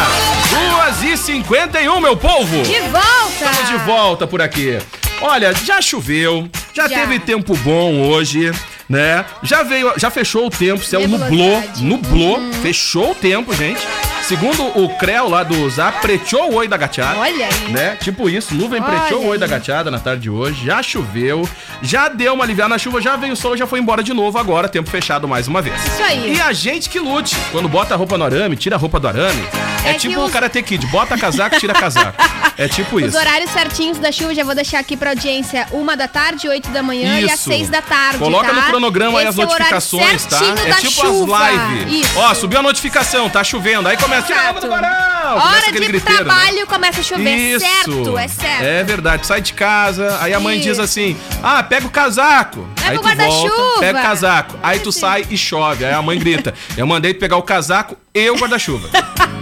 2h51, 0.95 2.00
meu 2.00 2.17
povo. 2.17 2.62
De 2.62 2.81
volta! 3.28 3.45
Estamos 3.45 3.69
de 3.69 3.76
volta 3.87 4.26
por 4.26 4.40
aqui. 4.43 4.78
Olha, 5.21 5.54
já 5.54 5.81
choveu, 5.81 6.49
já, 6.73 6.88
Já. 6.88 7.00
teve 7.00 7.19
tempo 7.19 7.57
bom 7.59 8.02
hoje, 8.09 8.52
né? 8.88 9.25
Já 9.43 9.62
veio, 9.62 9.93
já 9.97 10.11
fechou 10.11 10.47
o 10.47 10.50
tempo, 10.50 10.85
céu 10.85 11.07
nublou, 11.09 11.62
nublou, 11.81 12.38
Uhum. 12.38 12.52
fechou 12.54 13.12
o 13.12 13.14
tempo, 13.14 13.54
gente. 13.54 13.81
Segundo 14.23 14.62
o 14.78 14.88
Creu 14.97 15.28
lá 15.28 15.43
do 15.43 15.69
Zap, 15.69 16.00
preteou 16.00 16.50
o 16.50 16.54
oi 16.57 16.66
da 16.66 16.76
gateada. 16.78 17.19
Olha 17.21 17.47
aí. 17.47 17.73
Né? 17.73 17.97
Tipo 18.00 18.28
isso, 18.28 18.54
nuvem 18.54 18.81
Olha 18.83 18.90
preteou 18.99 19.23
o 19.23 19.26
oi 19.28 19.38
da 19.38 19.47
gateada 19.47 19.90
na 19.90 19.99
tarde 19.99 20.23
de 20.23 20.31
hoje, 20.31 20.64
já 20.64 20.83
choveu, 20.83 21.47
já 21.83 22.09
deu 22.09 22.33
uma 22.35 22.43
aliviada 22.43 22.71
na 22.71 22.78
chuva, 22.78 23.00
já 23.02 23.16
veio 23.16 23.35
o 23.35 23.37
sol, 23.37 23.54
já 23.57 23.66
foi 23.66 23.78
embora 23.81 24.02
de 24.02 24.14
novo, 24.14 24.38
agora 24.38 24.66
tempo 24.69 24.88
fechado 24.90 25.28
mais 25.28 25.47
uma 25.47 25.61
vez. 25.62 25.76
Isso 25.87 26.02
aí. 26.02 26.37
E 26.37 26.40
a 26.40 26.52
gente 26.54 26.88
que 26.88 26.99
lute, 26.99 27.37
quando 27.52 27.69
bota 27.69 27.93
a 27.95 27.97
roupa 27.99 28.16
no 28.16 28.25
arame, 28.25 28.57
tira 28.57 28.76
a 28.76 28.78
roupa 28.78 28.99
do 28.99 29.09
arame, 29.09 29.43
é, 29.85 29.91
É 29.91 29.95
tipo 29.95 30.19
o 30.21 30.25
os- 30.25 30.33
Karate 30.33 30.62
Kid, 30.62 30.87
bota 30.87 31.17
casaco, 31.19 31.59
tira 31.59 31.75
casaco. 31.75 32.14
É 32.57 32.69
tipo 32.69 32.97
Os 32.97 33.05
isso. 33.05 33.19
horários 33.19 33.50
certinhos 33.50 33.99
da 33.99 34.12
chuva 34.12 34.35
já 34.35 34.45
vou 34.45 34.55
deixar 34.55 34.79
aqui 34.79 34.97
pra 34.97 35.11
audiência. 35.11 35.67
Uma 35.73 35.97
da 35.97 36.07
tarde, 36.09 36.49
oito 36.49 36.71
da 36.71 36.83
manhã 36.83 37.19
e 37.21 37.25
às 37.25 37.41
Isso. 37.41 37.50
seis 37.50 37.69
da 37.69 37.83
tarde, 37.83 38.19
Coloca 38.19 38.47
tá? 38.49 38.53
no 38.55 38.62
cronograma 38.62 39.19
aí 39.19 39.26
as 39.26 39.35
Esse 39.35 39.43
é 39.43 39.45
notificações, 39.45 40.25
tá? 40.26 40.41
É 40.67 40.75
tipo 40.75 40.93
chuva. 40.93 41.37
as 41.38 41.53
lives. 41.53 42.07
Isso. 42.07 42.19
Ó, 42.19 42.35
subiu 42.35 42.61
a 42.61 42.62
notificação, 42.62 43.29
tá 43.29 43.43
chovendo. 43.43 43.88
Aí 43.88 43.97
começa, 43.97 44.33
Exato. 44.33 44.67
Começa 44.69 45.35
Hora 45.35 45.59
aquele 45.59 45.81
de 45.81 45.87
griteiro, 45.93 46.25
né? 46.25 46.31
trabalho 46.31 46.67
começa 46.67 47.00
a 47.00 47.03
chover. 47.03 47.37
Isso. 47.37 47.64
Certo, 47.67 48.19
é 48.19 48.29
certo. 48.29 48.62
É 48.62 48.85
verdade. 48.85 49.26
Sai 49.26 49.41
de 49.41 49.53
casa, 49.53 50.19
aí 50.21 50.33
a 50.33 50.38
mãe 50.41 50.57
Isso. 50.59 50.69
diz 50.69 50.79
assim: 50.79 51.17
ah, 51.43 51.62
pega 51.62 51.87
o 51.87 51.91
casaco. 51.91 52.67
Pega 52.76 52.91
aí 52.91 52.97
o 52.99 53.00
guarda-chuva. 53.00 53.81
pega 53.81 53.99
o 53.99 54.03
casaco. 54.03 54.59
Aí 54.62 54.79
tu 54.79 54.93
sai 54.93 55.26
e 55.29 55.37
chove. 55.37 55.85
Aí 55.85 55.93
a 55.93 56.00
mãe 56.03 56.19
grita: 56.19 56.55
eu 56.76 56.87
mandei 56.87 57.12
pegar 57.14 57.37
o 57.37 57.43
casaco 57.43 57.97
e 58.14 58.31
o 58.31 58.37
guarda-chuva. 58.37 58.88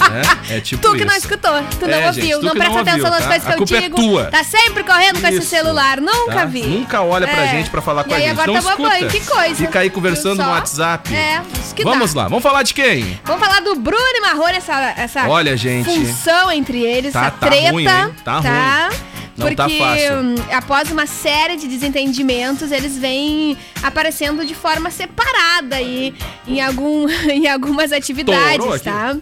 é, 0.50 0.56
é 0.56 0.60
tipo 0.60 0.82
Tu 0.82 0.90
que 0.92 0.96
isso. 0.98 1.06
não 1.06 1.14
escutou, 1.16 1.52
tu 1.78 1.86
não 1.86 1.94
É, 1.94 2.06
ouviu, 2.06 2.22
gente, 2.22 2.34
tu 2.40 2.42
não 2.44 2.52
que 2.52 2.58
presta 2.58 2.74
não 2.74 2.80
atenção 2.82 3.10
nas 3.10 3.20
tá? 3.20 3.26
coisas 3.26 3.42
que 3.44 3.48
A 3.50 3.52
eu 3.54 3.58
culpa 3.58 3.76
é 3.76 3.80
digo. 3.80 3.96
tua. 3.96 4.24
Tá 4.26 4.44
sempre 4.44 4.84
correndo 4.84 5.20
com 5.20 5.26
esse 5.28 5.42
celular, 5.42 6.00
nunca 6.00 6.32
tá? 6.34 6.44
vi. 6.44 6.62
Nunca 6.62 7.02
olha 7.02 7.26
pra 7.26 7.42
É. 7.44 7.48
gente 7.50 7.70
pra 7.70 7.80
falar 7.82 8.04
com 8.04 8.10
E 8.10 8.14
a 8.14 8.16
aí 8.16 8.22
gente. 8.22 8.32
agora 8.32 8.52
não 8.52 8.60
toma 8.60 8.70
escuta. 8.70 8.88
banho, 8.90 9.08
que 9.08 9.20
coisa. 9.20 9.54
Fica 9.54 9.78
aí 9.80 9.90
conversando 9.90 10.42
no? 10.42 10.50
WhatsApp. 10.50 11.14
É, 11.14 11.40
isso 11.62 11.74
que 11.74 11.84
Vamos 11.84 12.14
dá. 12.14 12.22
lá, 12.22 12.28
vamos 12.28 12.42
falar 12.42 12.62
de 12.62 12.74
quem? 12.74 13.18
Vamos 13.24 13.44
falar 13.46 13.60
do 13.60 13.74
Bruno 13.76 13.98
e 14.16 14.20
Marrone, 14.20 14.56
essa, 14.56 14.94
essa 14.96 15.28
Olha, 15.28 15.56
gente. 15.56 15.84
função 15.90 16.50
entre 16.50 16.80
eles, 16.84 17.12
Tá- 17.12 17.22
essa 17.22 17.30
tá 17.32 17.46
treta. 17.46 17.70
ruim, 17.72 17.86
hein? 17.86 18.14
Tá 18.24 18.38
ruim. 18.38 19.12
Não 19.34 19.46
Porque 19.46 19.56
tá 19.56 19.66
fácil. 19.66 20.14
hum, 20.16 20.34
após 20.52 20.90
uma 20.90 21.06
série 21.06 21.56
de 21.56 21.66
desentendimentos, 21.66 22.70
eles 22.70 22.98
vêm 22.98 23.56
aparecendo 23.82 24.44
de 24.44 24.54
forma 24.54 24.90
separada 24.90 25.76
aí 25.76 26.14
em, 26.46 26.60
algum, 26.60 27.08
em 27.30 27.48
algumas 27.48 27.92
atividades, 27.92 28.82
tá? 28.82 29.16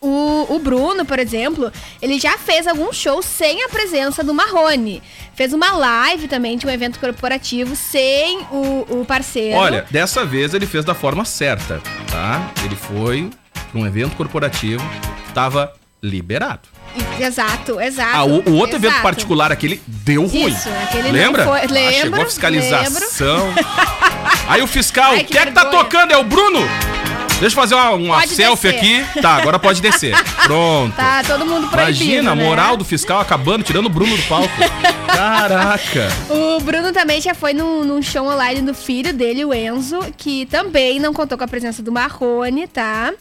O, 0.00 0.46
o 0.54 0.58
Bruno, 0.58 1.04
por 1.04 1.18
exemplo, 1.18 1.70
ele 2.00 2.18
já 2.18 2.38
fez 2.38 2.66
alguns 2.66 2.96
shows 2.96 3.26
sem 3.26 3.62
a 3.64 3.68
presença 3.68 4.24
do 4.24 4.32
Marrone. 4.32 5.02
Fez 5.34 5.52
uma 5.52 5.72
live 5.72 6.26
também 6.26 6.56
de 6.56 6.66
um 6.66 6.70
evento 6.70 6.98
corporativo 6.98 7.76
sem 7.76 8.38
o, 8.50 8.86
o 9.00 9.04
parceiro. 9.06 9.58
Olha, 9.58 9.86
dessa 9.90 10.24
vez 10.24 10.54
ele 10.54 10.66
fez 10.66 10.84
da 10.84 10.94
forma 10.94 11.24
certa, 11.24 11.80
tá? 12.10 12.50
Ele 12.64 12.76
foi 12.76 13.28
pra 13.70 13.80
um 13.80 13.86
evento 13.86 14.16
corporativo, 14.16 14.82
tava 15.34 15.72
liberado. 16.02 16.62
Exato, 17.20 17.80
exato. 17.80 18.16
Ah, 18.16 18.24
o, 18.24 18.50
o 18.50 18.54
outro 18.54 18.76
evento 18.76 18.92
exato. 18.92 19.02
particular, 19.02 19.52
aquele 19.52 19.80
deu 19.86 20.26
ruim. 20.26 20.48
Isso, 20.48 20.68
aquele 20.82 21.12
Lembra? 21.12 21.44
foi- 21.44 21.60
Ah, 21.60 21.66
lembro, 21.68 21.94
chegou 21.94 22.22
a 22.22 22.26
fiscalização. 22.26 23.54
Aí 24.48 24.62
o 24.62 24.66
fiscal, 24.66 25.12
Ai, 25.12 25.18
quem 25.18 25.26
que 25.26 25.38
é 25.38 25.46
que 25.46 25.52
tá 25.52 25.66
tocando? 25.66 26.12
É 26.12 26.16
o 26.16 26.24
Bruno? 26.24 26.60
Deixa 27.40 27.56
eu 27.56 27.60
fazer 27.62 27.74
uma, 27.74 27.90
uma 27.92 28.26
selfie 28.26 28.70
descer. 28.70 29.02
aqui. 29.04 29.20
Tá, 29.22 29.36
agora 29.36 29.58
pode 29.58 29.80
descer. 29.80 30.14
Pronto. 30.44 30.94
Tá 30.94 31.22
todo 31.24 31.46
mundo 31.46 31.68
proibido, 31.68 32.04
Imagina, 32.04 32.32
a 32.32 32.34
né? 32.34 32.44
moral 32.44 32.76
do 32.76 32.84
fiscal 32.84 33.18
acabando, 33.18 33.64
tirando 33.64 33.86
o 33.86 33.88
Bruno 33.88 34.14
do 34.14 34.22
palco. 34.24 34.50
Caraca. 35.08 36.08
O 36.28 36.60
Bruno 36.60 36.92
também 36.92 37.20
já 37.20 37.34
foi 37.34 37.52
num, 37.54 37.84
num 37.84 38.02
show 38.02 38.26
online 38.26 38.60
do 38.60 38.74
filho 38.74 39.12
dele, 39.12 39.44
o 39.44 39.54
Enzo, 39.54 39.98
que 40.16 40.46
também 40.46 41.00
não 41.00 41.12
contou 41.12 41.36
com 41.36 41.44
a 41.44 41.48
presença 41.48 41.82
do 41.82 41.90
Marrone, 41.90 42.66
tá? 42.66 43.12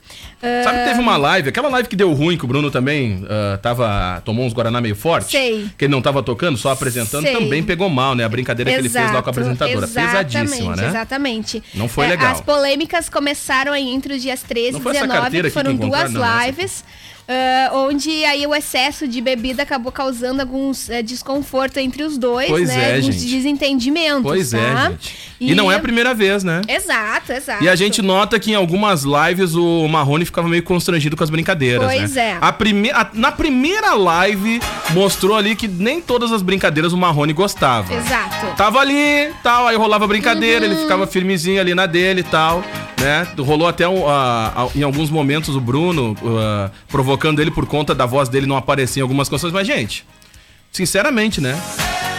Sabe 0.63 0.79
que 0.79 0.85
teve 0.85 0.99
uma 0.99 1.17
live, 1.17 1.49
aquela 1.49 1.69
live 1.69 1.89
que 1.89 1.95
deu 1.95 2.13
ruim, 2.13 2.37
que 2.37 2.45
o 2.45 2.47
Bruno 2.47 2.71
também 2.71 3.25
ah, 3.29 3.57
tava, 3.61 4.21
tomou 4.23 4.45
uns 4.45 4.53
Guaraná 4.53 4.79
meio 4.79 4.95
forte? 4.95 5.31
Sei. 5.31 5.69
Que 5.77 5.85
ele 5.85 5.91
não 5.91 6.01
tava 6.01 6.23
tocando, 6.23 6.57
só 6.57 6.71
apresentando, 6.71 7.23
Sei. 7.23 7.33
também 7.33 7.63
pegou 7.63 7.89
mal, 7.89 8.15
né? 8.15 8.23
A 8.23 8.29
brincadeira 8.29 8.71
que 8.71 8.77
ele 8.77 8.89
fez 8.89 9.11
lá 9.11 9.21
com 9.21 9.29
a 9.29 9.31
apresentadora. 9.31 9.87
Pesadíssima, 9.87 10.75
né? 10.75 10.87
Exatamente. 10.87 11.61
Não 11.73 11.87
foi 11.87 12.05
É, 12.05 12.09
legal. 12.09 12.31
As 12.31 12.41
polêmicas 12.41 13.09
começaram 13.09 13.73
aí 13.73 13.89
entre 13.89 14.13
os 14.13 14.21
dias 14.21 14.41
13 14.41 14.73
Não 14.73 14.79
e 14.79 14.83
foi 14.83 14.91
essa 14.95 15.01
19, 15.01 15.21
carteira 15.21 15.47
que 15.49 15.53
foram 15.53 15.75
duas 15.75 16.11
Não, 16.11 16.23
essa 16.23 16.83
ah, 17.29 17.69
onde 17.73 18.09
aí 18.25 18.45
o 18.47 18.55
excesso 18.55 19.07
de 19.07 19.21
bebida 19.21 19.61
acabou 19.63 19.91
causando 19.91 20.41
alguns 20.41 20.89
eh, 20.89 21.03
desconforto 21.03 21.77
entre 21.77 22.01
os 22.03 22.17
dois, 22.17 22.49
Pois 22.49 22.67
né? 22.69 22.91
é, 22.93 22.95
alguns 22.97 23.15
gente. 23.15 23.29
desentendimentos, 23.35 24.23
Pois 24.23 24.49
tá? 24.51 24.57
é, 24.57 24.89
gente. 24.89 25.15
E, 25.39 25.53
não 25.55 25.71
é 25.71 25.75
a 25.75 25.79
primeira 25.79 26.13
vez, 26.13 26.43
né? 26.43 26.61
Exato, 26.67 27.31
exato. 27.31 27.63
E 27.63 27.69
a 27.69 27.75
gente 27.75 28.01
nota 28.01 28.37
que 28.39 28.51
em 28.51 28.55
algumas 28.55 29.03
lives 29.03 29.53
o 29.55 29.87
Marrone 29.87 30.25
ficava 30.25 30.47
meio 30.49 30.63
constrangido 30.63 31.15
com 31.15 31.23
as 31.23 31.29
brincadeiras, 31.29 31.85
Pois 31.85 32.13
né? 32.15 32.31
é. 32.31 32.37
A 32.41 32.51
prime... 32.51 32.89
a- 32.91 33.09
na 33.13 33.31
primeira 33.31 33.93
live 33.93 34.59
mostrou 34.89 35.37
ali 35.37 35.55
que 35.55 35.67
nem 35.67 36.01
todas 36.01 36.31
as 36.31 36.41
brincadeiras 36.41 36.91
o 36.93 36.97
Marrone 36.97 37.31
gostava. 37.31 37.93
Exato. 37.93 38.47
Tava 38.57 38.79
ali, 38.79 39.31
tal, 39.43 39.67
aí 39.67 39.75
rolava 39.77 40.05
brincadeira, 40.07 40.65
Uhum. 40.65 40.71
ele 40.73 40.81
ficava 40.81 41.05
firmezinho 41.07 41.61
ali 41.61 41.73
na 41.75 41.85
dele 41.85 42.21
e 42.21 42.23
tal, 42.23 42.63
né? 42.99 43.27
Rolou 43.37 43.67
até 43.67 43.87
um, 43.87 44.07
ah, 44.07 44.53
ah, 44.55 44.69
em 44.75 44.83
alguns 44.83 45.09
momentos 45.09 45.55
o 45.55 45.61
Bruno 45.61 46.15
ah, 46.23 46.71
provocando 46.87 47.39
ele 47.39 47.51
por 47.51 47.65
conta 47.65 47.95
da 47.95 48.05
voz 48.05 48.29
dele 48.29 48.45
não 48.45 48.57
aparecer 48.57 48.99
em 48.99 49.03
algumas 49.03 49.29
canções, 49.29 49.53
mas 49.53 49.65
gente, 49.65 50.05
sinceramente, 50.71 51.41
né? 51.41 51.59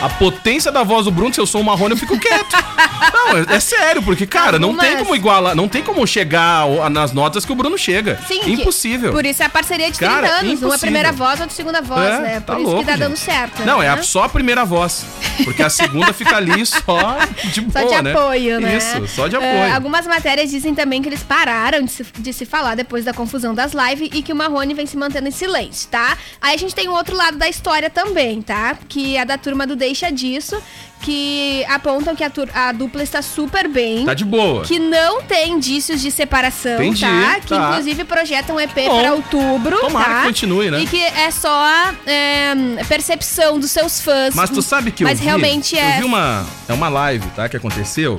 A 0.01 0.09
potência 0.09 0.73
da 0.73 0.83
voz 0.83 1.05
do 1.05 1.11
Bruno, 1.11 1.33
se 1.35 1.41
eu 1.41 1.47
sou 1.47 1.61
o 1.61 1.65
Marrone, 1.65 1.93
eu 1.93 1.97
fico 1.97 2.19
quieto. 2.19 2.57
Não, 3.13 3.37
é, 3.39 3.57
é 3.57 3.61
sério, 3.61 4.03
porque, 4.03 4.27
cara, 4.27 4.59
não 4.59 4.71
tem 4.77 4.89
Algumas- 4.91 5.03
como 5.07 5.17
igualar, 5.17 5.55
não 5.55 5.69
tem 5.69 5.83
como 5.83 6.07
chegar 6.07 6.67
nas 6.91 7.13
notas 7.13 7.45
que 7.45 7.53
o 7.53 7.55
Bruno 7.55 7.77
chega. 7.79 8.19
Sim, 8.27 8.41
Impossível. 8.53 9.13
Por 9.13 9.25
isso 9.25 9.43
é 9.43 9.47
a 9.47 9.49
parceria 9.49 9.91
de 9.91 9.97
30 9.99 10.13
Cara, 10.15 10.27
anos. 10.29 10.43
Uma 10.43 10.53
impossível. 10.55 10.79
primeira 10.81 11.13
voz, 11.13 11.41
outra 11.41 11.55
segunda 11.55 11.81
voz, 11.81 12.09
É, 12.15 12.19
né? 12.21 12.41
tá 12.41 12.55
Por 12.55 12.61
isso 12.63 12.71
louco, 12.71 12.85
que 12.85 12.91
tá 12.91 12.97
dando 12.97 13.17
gente. 13.17 13.25
certo. 13.25 13.63
Não, 13.65 13.79
né? 13.81 13.87
é 13.87 14.03
só 14.03 14.25
a 14.25 14.29
primeira 14.29 14.65
voz. 14.65 15.05
Porque 15.45 15.63
a 15.63 15.71
segunda 15.71 16.13
fica 16.13 16.37
ali 16.37 16.65
só 16.67 17.19
de 17.53 17.61
boa, 17.61 17.89
Só 17.89 17.97
de 17.97 18.03
né? 18.03 18.13
apoio, 18.13 18.61
né? 18.61 18.77
Isso, 18.77 19.07
só 19.09 19.29
de 19.29 19.37
Ah, 19.37 19.39
apoio. 19.39 19.75
algumas 19.75 20.07
matérias 20.07 20.51
dizem 20.51 20.75
também 20.75 21.01
que 21.03 21.09
eles 21.09 21.23
pararam 21.23 21.83
de 21.83 21.91
se, 21.91 22.07
de 22.19 22.33
se 22.33 22.45
falar 22.47 22.75
depois 22.75 23.05
da 23.05 23.13
confusão 23.13 23.55
das 23.55 23.73
lives 23.73 24.11
e 24.13 24.23
que 24.23 24.33
o 24.33 24.37
Marrone 24.37 24.75
vem 24.75 24.87
se 24.87 24.97
mantendo 24.97 25.29
em 25.29 25.33
silêncio, 25.33 25.89
tá? 25.89 26.17
Aí 26.41 26.55
a 26.55 26.59
gente 26.59 26.75
tem 26.75 26.89
o 26.89 26.93
outro 26.93 27.17
lado 27.17 27.37
da 27.39 27.49
história 27.49 27.89
também, 27.91 28.41
tá? 28.43 28.77
Que 28.89 29.17
é 29.17 29.25
da 29.25 29.39
turma 29.39 29.67
do 29.67 29.77
Deixa 29.91 30.13
Disso, 30.13 30.63
que 31.01 31.65
apontam 31.69 32.15
que 32.15 32.23
a, 32.23 32.31
a 32.55 32.73
dupla 32.73 33.03
está 33.03 33.21
super 33.23 33.67
bem. 33.69 34.05
Tá 34.05 34.15
de 34.15 34.25
boa. 34.25 34.63
Que 34.63 34.79
não 34.79 35.21
tem 35.21 35.53
indícios 35.55 36.01
de 36.01 36.13
separação, 36.13 36.81
Entendi, 36.81 37.01
tá? 37.01 37.41
Que 37.41 37.49
tá. 37.49 37.71
inclusive 37.71 38.05
projetam 38.05 38.55
um 38.57 38.61
EP 38.61 38.73
para 38.73 39.15
outubro, 39.15 39.81
tomara 39.81 40.09
tá? 40.09 40.21
que 40.21 40.27
continue, 40.29 40.71
né? 40.71 40.81
E 40.81 40.87
que 40.87 41.03
é 41.03 41.31
só 41.33 41.67
é, 42.07 42.55
percepção 42.89 43.59
dos 43.59 43.73
seus 43.73 44.01
fãs. 44.01 44.33
Mas 44.33 44.49
tu 44.51 44.63
sabe 44.63 44.93
que 44.93 45.03
Mas 45.03 45.15
eu 45.15 45.19
vi, 45.19 45.25
realmente 45.25 45.77
é... 45.77 45.97
Eu 45.97 46.03
vi 46.03 46.05
uma, 46.05 46.47
é 46.69 46.73
uma 46.73 46.89
live, 46.89 47.27
tá, 47.31 47.49
que 47.49 47.57
aconteceu. 47.57 48.17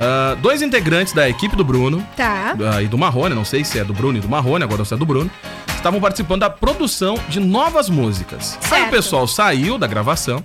Ah, 0.00 0.36
dois 0.40 0.62
integrantes 0.62 1.12
da 1.12 1.28
equipe 1.28 1.54
do 1.56 1.64
Bruno 1.64 2.06
Tá. 2.16 2.56
ah, 2.74 2.82
e 2.82 2.86
do 2.88 2.96
Marrone, 2.96 3.34
não 3.34 3.44
sei 3.44 3.64
se 3.64 3.78
é 3.78 3.84
do 3.84 3.92
Bruno 3.92 4.18
e 4.18 4.20
do 4.20 4.28
Marrone, 4.28 4.64
agora 4.64 4.84
se 4.84 4.94
é 4.94 4.96
do 4.96 5.06
Bruno, 5.06 5.30
estavam 5.68 6.00
participando 6.00 6.40
da 6.40 6.50
produção 6.50 7.18
de 7.28 7.40
novas 7.40 7.88
músicas. 7.88 8.56
Aí 8.62 8.66
o 8.66 8.68
Certo. 8.68 8.90
pessoal 8.90 9.26
saiu 9.26 9.78
da 9.78 9.86
gravação 9.86 10.44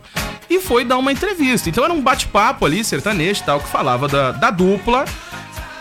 e 0.55 0.59
foi 0.61 0.83
dar 0.85 0.97
uma 0.97 1.11
entrevista. 1.11 1.69
Então 1.69 1.83
era 1.83 1.93
um 1.93 2.01
bate-papo 2.01 2.65
ali, 2.65 2.83
sertanejo 2.83 3.41
e 3.41 3.45
tal, 3.45 3.59
que 3.59 3.67
falava 3.67 4.07
da, 4.07 4.31
da 4.31 4.49
dupla. 4.51 5.05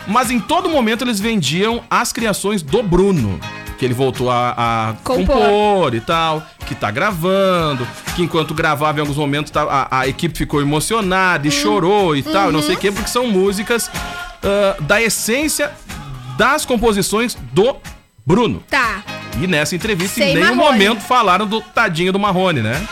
Mas 0.06 0.30
em 0.30 0.40
todo 0.40 0.68
momento 0.68 1.04
eles 1.04 1.20
vendiam 1.20 1.82
as 1.90 2.12
criações 2.12 2.62
do 2.62 2.82
Bruno. 2.82 3.38
Que 3.78 3.84
ele 3.84 3.94
voltou 3.94 4.30
a, 4.30 4.54
a 4.56 4.94
Compor. 5.02 5.26
compor. 5.36 5.94
e 5.94 6.00
tal, 6.00 6.42
que 6.66 6.74
tá 6.74 6.90
gravando, 6.90 7.86
que 8.14 8.22
enquanto 8.22 8.54
gravava 8.54 8.98
em 8.98 9.00
alguns 9.00 9.16
momentos 9.16 9.50
tá- 9.50 9.62
a, 9.90 10.00
a 10.00 10.08
equipe 10.08 10.36
ficou 10.38 10.60
emocionada 10.60 11.46
e 11.48 11.50
chorou 11.50 12.14
e 12.16 12.22
tal, 12.22 12.52
não 12.52 12.62
sei 12.62 12.76
o 12.76 12.78
quê, 12.78 12.92
porque 12.92 13.08
são 13.10 13.26
músicas 13.26 13.90
ah, 14.44 14.76
da 14.80 15.02
essência 15.02 15.72
das 16.38 16.64
composições 16.64 17.36
do 17.52 17.76
Bruno. 18.24 18.62
Tá. 18.70 19.02
E 19.40 19.46
nessa 19.48 19.74
entrevista, 19.74 20.20
Sem 20.20 20.30
em 20.30 20.34
nenhum 20.34 20.54
Marrone. 20.54 20.78
momento 20.78 21.00
falaram 21.00 21.46
do 21.46 21.60
tadinho 21.60 22.12
do 22.12 22.18
Marrone, 22.20 22.60
né? 22.60 22.86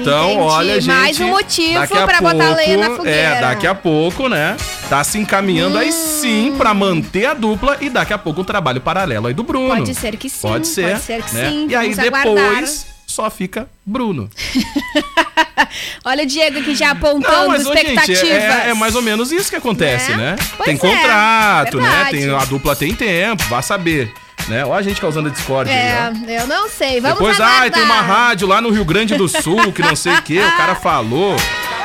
Então, 0.00 0.30
Entendi. 0.30 0.42
olha, 0.42 0.80
gente. 0.80 0.94
Mais 0.94 1.20
um 1.20 1.28
motivo 1.28 1.80
daqui 1.80 1.96
a 1.98 2.06
pra 2.06 2.20
botar 2.20 2.54
lenha 2.54 2.76
na 2.76 2.96
fogueira. 2.96 3.18
É, 3.18 3.40
daqui 3.40 3.66
a 3.66 3.74
pouco, 3.74 4.28
né? 4.28 4.56
Tá 4.88 5.02
se 5.04 5.18
encaminhando 5.18 5.76
aí 5.78 5.92
sim 5.92 6.54
pra 6.56 6.72
manter 6.72 7.26
a 7.26 7.34
dupla 7.34 7.76
e 7.80 7.88
daqui 7.90 8.12
a 8.12 8.18
pouco 8.18 8.40
um 8.40 8.44
trabalho 8.44 8.80
paralelo 8.80 9.26
aí 9.26 9.34
do 9.34 9.42
Bruno. 9.42 9.68
Pode 9.76 9.94
ser 9.94 10.16
que 10.16 10.28
sim, 10.30 10.40
Pode 10.40 10.66
ser. 10.66 10.92
pode 10.92 11.02
ser 11.02 11.22
que 11.22 11.34
né? 11.34 11.50
sim, 11.50 11.66
E 11.68 11.76
aí 11.76 11.94
depois 11.94 12.86
só 13.06 13.30
fica 13.30 13.68
Bruno. 13.84 14.30
Olha 16.04 16.24
o 16.24 16.26
Diego 16.26 16.58
aqui 16.60 16.74
já 16.74 16.90
apontando 16.90 17.32
Não, 17.32 17.48
mas, 17.48 17.66
ô, 17.66 17.72
gente, 17.74 17.88
expectativas. 17.90 18.30
é, 18.30 18.70
é 18.70 18.74
mais 18.74 18.94
ou 18.94 19.02
menos 19.02 19.32
isso 19.32 19.50
que 19.50 19.56
acontece, 19.56 20.12
Né? 20.12 20.16
né? 20.32 20.36
Tem 20.64 20.74
é, 20.74 20.78
contrato, 20.78 21.76
né? 21.78 21.88
verdade. 21.88 22.10
Tem, 22.18 22.30
a 22.34 22.44
dupla 22.44 22.76
tem 22.76 22.94
tempo, 22.94 23.42
vá 23.44 23.60
saber. 23.60 24.12
Né? 24.48 24.64
Ó 24.64 24.74
a 24.74 24.82
gente 24.82 25.00
causando 25.00 25.30
discórdia 25.30 25.72
aí. 25.74 26.34
É, 26.34 26.42
eu 26.42 26.46
não 26.46 26.68
sei. 26.68 27.00
Vamos 27.00 27.18
Depois, 27.18 27.36
aguardar. 27.40 27.62
ai, 27.62 27.70
tem 27.70 27.82
uma 27.82 28.00
rádio 28.00 28.48
lá 28.48 28.60
no 28.60 28.70
Rio 28.70 28.84
Grande 28.84 29.14
do 29.14 29.28
Sul 29.28 29.72
que 29.72 29.82
não 29.82 29.94
sei 29.94 30.14
o 30.14 30.22
que, 30.22 30.38
o 30.38 30.56
cara 30.56 30.74
falou. 30.80 31.36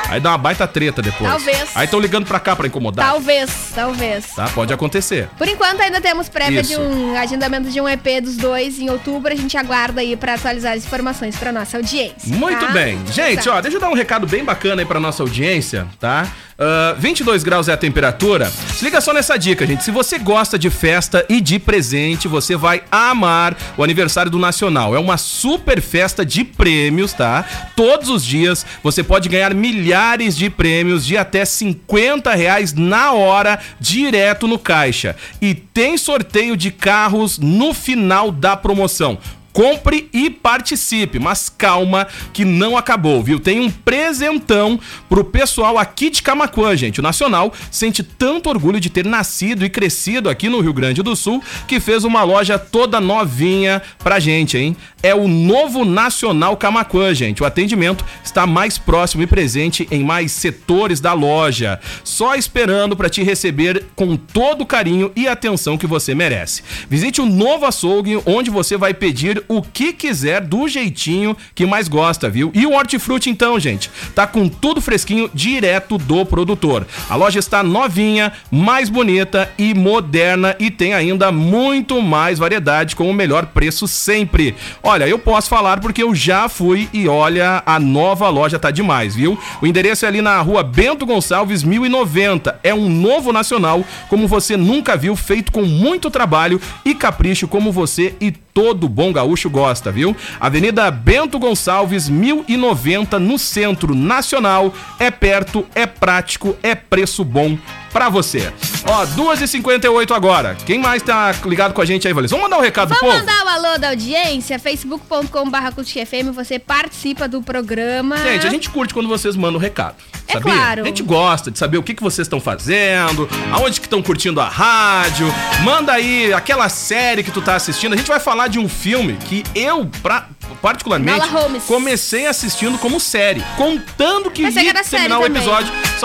Aí 0.08 0.20
dá 0.20 0.30
uma 0.30 0.38
baita 0.38 0.66
treta 0.68 1.00
depois. 1.00 1.28
Talvez. 1.30 1.70
Aí 1.74 1.86
estão 1.86 1.98
ligando 1.98 2.26
pra 2.26 2.38
cá 2.38 2.54
pra 2.54 2.66
incomodar. 2.66 3.06
Talvez, 3.06 3.50
talvez. 3.74 4.26
Tá? 4.36 4.48
Pode 4.54 4.72
acontecer. 4.72 5.28
Por 5.38 5.48
enquanto 5.48 5.80
ainda 5.80 5.98
temos 6.00 6.28
prévia 6.28 6.60
Isso. 6.60 6.74
de 6.74 6.76
um 6.78 7.18
agendamento 7.18 7.70
de 7.70 7.80
um 7.80 7.88
EP 7.88 8.20
dos 8.22 8.36
dois 8.36 8.78
em 8.78 8.90
outubro. 8.90 9.32
A 9.32 9.36
gente 9.36 9.56
aguarda 9.56 10.02
aí 10.02 10.14
pra 10.14 10.34
atualizar 10.34 10.74
as 10.74 10.84
informações 10.84 11.36
pra 11.36 11.50
nossa 11.50 11.78
audiência. 11.78 12.34
Muito 12.36 12.66
tá? 12.66 12.72
bem. 12.72 12.98
Gente, 13.10 13.40
Exato. 13.40 13.50
ó, 13.50 13.60
deixa 13.62 13.78
eu 13.78 13.80
dar 13.80 13.88
um 13.88 13.94
recado 13.94 14.26
bem 14.26 14.44
bacana 14.44 14.82
aí 14.82 14.86
pra 14.86 15.00
nossa 15.00 15.22
audiência, 15.22 15.86
tá? 15.98 16.28
Ah, 16.58 16.94
22 16.98 17.42
graus 17.42 17.68
é 17.68 17.72
a 17.72 17.76
temperatura. 17.76 18.50
Se 18.50 18.84
liga 18.84 19.00
só 19.00 19.12
nessa 19.12 19.36
dica, 19.36 19.66
gente. 19.66 19.82
Se 19.82 19.90
você 19.90 20.18
gosta 20.18 20.58
de 20.58 20.70
festa 20.70 21.24
e 21.28 21.40
de 21.40 21.58
presente, 21.58 22.28
você 22.28 22.56
vai 22.56 22.82
amar 22.90 23.56
o 23.76 23.82
aniversário 23.82 24.30
do 24.30 24.38
Nacional. 24.38 24.94
É 24.94 24.98
uma 24.98 25.16
super 25.16 25.80
festa 25.80 26.24
de 26.24 26.44
prêmios, 26.44 27.12
tá? 27.12 27.44
Todos 27.74 28.08
os 28.08 28.24
dias 28.24 28.64
você 28.82 29.02
pode 29.02 29.28
ganhar 29.28 29.52
milhares 29.54 30.36
de 30.36 30.48
prêmios 30.48 31.04
de 31.04 31.16
até 31.16 31.44
50 31.44 32.32
reais 32.34 32.72
na 32.72 33.12
hora, 33.12 33.58
direto 33.80 34.46
no 34.46 34.58
caixa. 34.58 35.16
E 35.40 35.54
tem 35.54 35.96
sorteio 35.96 36.56
de 36.56 36.70
carros 36.70 37.38
no 37.38 37.74
final 37.74 38.30
da 38.30 38.56
promoção. 38.56 39.18
Compre 39.54 40.10
e 40.12 40.28
participe, 40.28 41.20
mas 41.20 41.48
calma 41.48 42.08
que 42.32 42.44
não 42.44 42.76
acabou, 42.76 43.22
viu? 43.22 43.38
Tem 43.38 43.60
um 43.60 43.70
presentão 43.70 44.80
pro 45.08 45.22
pessoal 45.22 45.78
aqui 45.78 46.10
de 46.10 46.24
Camaquã, 46.24 46.76
gente. 46.76 46.98
O 46.98 47.02
Nacional 47.04 47.52
sente 47.70 48.02
tanto 48.02 48.50
orgulho 48.50 48.80
de 48.80 48.90
ter 48.90 49.06
nascido 49.06 49.64
e 49.64 49.70
crescido 49.70 50.28
aqui 50.28 50.48
no 50.48 50.60
Rio 50.60 50.72
Grande 50.72 51.04
do 51.04 51.14
Sul 51.14 51.40
que 51.68 51.78
fez 51.78 52.02
uma 52.02 52.24
loja 52.24 52.58
toda 52.58 53.00
novinha 53.00 53.80
pra 54.02 54.18
gente, 54.18 54.58
hein? 54.58 54.76
É 55.00 55.14
o 55.14 55.28
novo 55.28 55.84
Nacional 55.84 56.56
Camaquã, 56.56 57.14
gente. 57.14 57.40
O 57.40 57.46
atendimento 57.46 58.04
está 58.24 58.48
mais 58.48 58.76
próximo 58.76 59.22
e 59.22 59.26
presente 59.26 59.86
em 59.88 60.02
mais 60.02 60.32
setores 60.32 60.98
da 60.98 61.12
loja, 61.12 61.78
só 62.02 62.34
esperando 62.34 62.96
para 62.96 63.08
te 63.08 63.22
receber 63.22 63.84
com 63.94 64.16
todo 64.16 64.62
o 64.62 64.66
carinho 64.66 65.12
e 65.14 65.28
atenção 65.28 65.78
que 65.78 65.86
você 65.86 66.12
merece. 66.12 66.64
Visite 66.90 67.20
o 67.20 67.26
novo 67.26 67.66
açougue 67.66 68.20
onde 68.26 68.50
você 68.50 68.76
vai 68.76 68.92
pedir 68.92 69.43
o 69.48 69.62
que 69.62 69.92
quiser 69.92 70.40
do 70.40 70.68
jeitinho 70.68 71.36
que 71.54 71.66
mais 71.66 71.88
gosta, 71.88 72.28
viu? 72.28 72.50
E 72.54 72.66
o 72.66 72.72
hortifruti 72.72 73.30
então, 73.30 73.58
gente, 73.58 73.90
tá 74.14 74.26
com 74.26 74.48
tudo 74.48 74.80
fresquinho 74.80 75.30
direto 75.32 75.98
do 75.98 76.24
produtor. 76.24 76.86
A 77.08 77.16
loja 77.16 77.38
está 77.38 77.62
novinha, 77.62 78.32
mais 78.50 78.88
bonita 78.88 79.50
e 79.58 79.74
moderna 79.74 80.56
e 80.58 80.70
tem 80.70 80.94
ainda 80.94 81.30
muito 81.32 82.00
mais 82.00 82.38
variedade 82.38 82.96
com 82.96 83.08
o 83.10 83.14
melhor 83.14 83.46
preço 83.46 83.86
sempre. 83.86 84.54
Olha, 84.82 85.06
eu 85.06 85.18
posso 85.18 85.48
falar 85.48 85.80
porque 85.80 86.02
eu 86.02 86.14
já 86.14 86.48
fui 86.48 86.88
e 86.92 87.08
olha, 87.08 87.62
a 87.66 87.78
nova 87.78 88.28
loja 88.28 88.58
tá 88.58 88.70
demais, 88.70 89.14
viu? 89.14 89.38
O 89.60 89.66
endereço 89.66 90.04
é 90.04 90.08
ali 90.08 90.22
na 90.22 90.40
rua 90.40 90.62
Bento 90.62 91.06
Gonçalves 91.06 91.62
1090. 91.62 92.60
É 92.62 92.74
um 92.74 92.88
novo 92.88 93.32
nacional, 93.32 93.84
como 94.08 94.28
você 94.28 94.56
nunca 94.56 94.96
viu, 94.96 95.16
feito 95.16 95.52
com 95.52 95.62
muito 95.62 96.10
trabalho 96.10 96.60
e 96.84 96.94
capricho, 96.94 97.48
como 97.48 97.72
você 97.72 98.14
e 98.20 98.30
todo 98.30 98.88
bom 98.88 99.12
gaúcho 99.12 99.33
gosta, 99.48 99.90
viu? 99.90 100.16
Avenida 100.38 100.90
Bento 100.90 101.38
Gonçalves 101.38 102.08
1090 102.08 103.18
no 103.18 103.38
Centro 103.38 103.94
Nacional. 103.94 104.72
É 104.98 105.10
perto, 105.10 105.66
é 105.74 105.86
prático, 105.86 106.56
é 106.62 106.74
preço 106.74 107.24
bom 107.24 107.58
pra 107.94 108.08
você. 108.08 108.52
Ó, 108.86 109.06
2h58 109.06 110.10
agora. 110.14 110.56
Quem 110.66 110.78
mais 110.80 111.00
tá 111.00 111.32
ligado 111.46 111.72
com 111.72 111.80
a 111.80 111.84
gente 111.84 112.06
aí, 112.08 112.12
Valência? 112.12 112.36
Vamos 112.36 112.50
mandar 112.50 112.60
um 112.60 112.64
recado 112.64 112.88
pro 112.88 112.98
Vamos 112.98 113.14
povo? 113.14 113.26
mandar 113.26 113.44
o 113.46 113.48
alô 113.66 113.78
da 113.78 113.90
audiência, 113.90 114.58
facebook.com.br 114.58 115.56
FM, 116.04 116.34
você 116.34 116.58
participa 116.58 117.28
do 117.28 117.40
programa. 117.40 118.18
Gente, 118.18 118.46
a 118.46 118.50
gente 118.50 118.68
curte 118.68 118.92
quando 118.92 119.08
vocês 119.08 119.36
mandam 119.36 119.58
um 119.58 119.62
recado. 119.62 119.94
É 120.26 120.32
sabia? 120.34 120.52
claro. 120.52 120.82
A 120.82 120.86
gente 120.86 121.02
gosta 121.02 121.50
de 121.50 121.58
saber 121.58 121.78
o 121.78 121.82
que, 121.82 121.94
que 121.94 122.02
vocês 122.02 122.26
estão 122.26 122.40
fazendo, 122.40 123.28
aonde 123.52 123.80
que 123.80 123.86
estão 123.86 124.02
curtindo 124.02 124.40
a 124.40 124.48
rádio. 124.48 125.26
Manda 125.62 125.92
aí 125.92 126.32
aquela 126.32 126.68
série 126.68 127.22
que 127.22 127.30
tu 127.30 127.40
tá 127.40 127.54
assistindo. 127.54 127.92
A 127.92 127.96
gente 127.96 128.08
vai 128.08 128.18
falar 128.18 128.48
de 128.48 128.58
um 128.58 128.68
filme 128.68 129.16
que 129.28 129.44
eu, 129.54 129.88
pra- 130.02 130.26
particularmente, 130.60 131.20
comecei 131.66 132.26
assistindo 132.26 132.76
como 132.78 132.98
série, 132.98 133.42
contando 133.56 134.30
que 134.30 134.50
que 134.50 134.60
ia 134.60 134.74
terminar 134.82 135.18
o 135.20 135.22
também. 135.22 135.42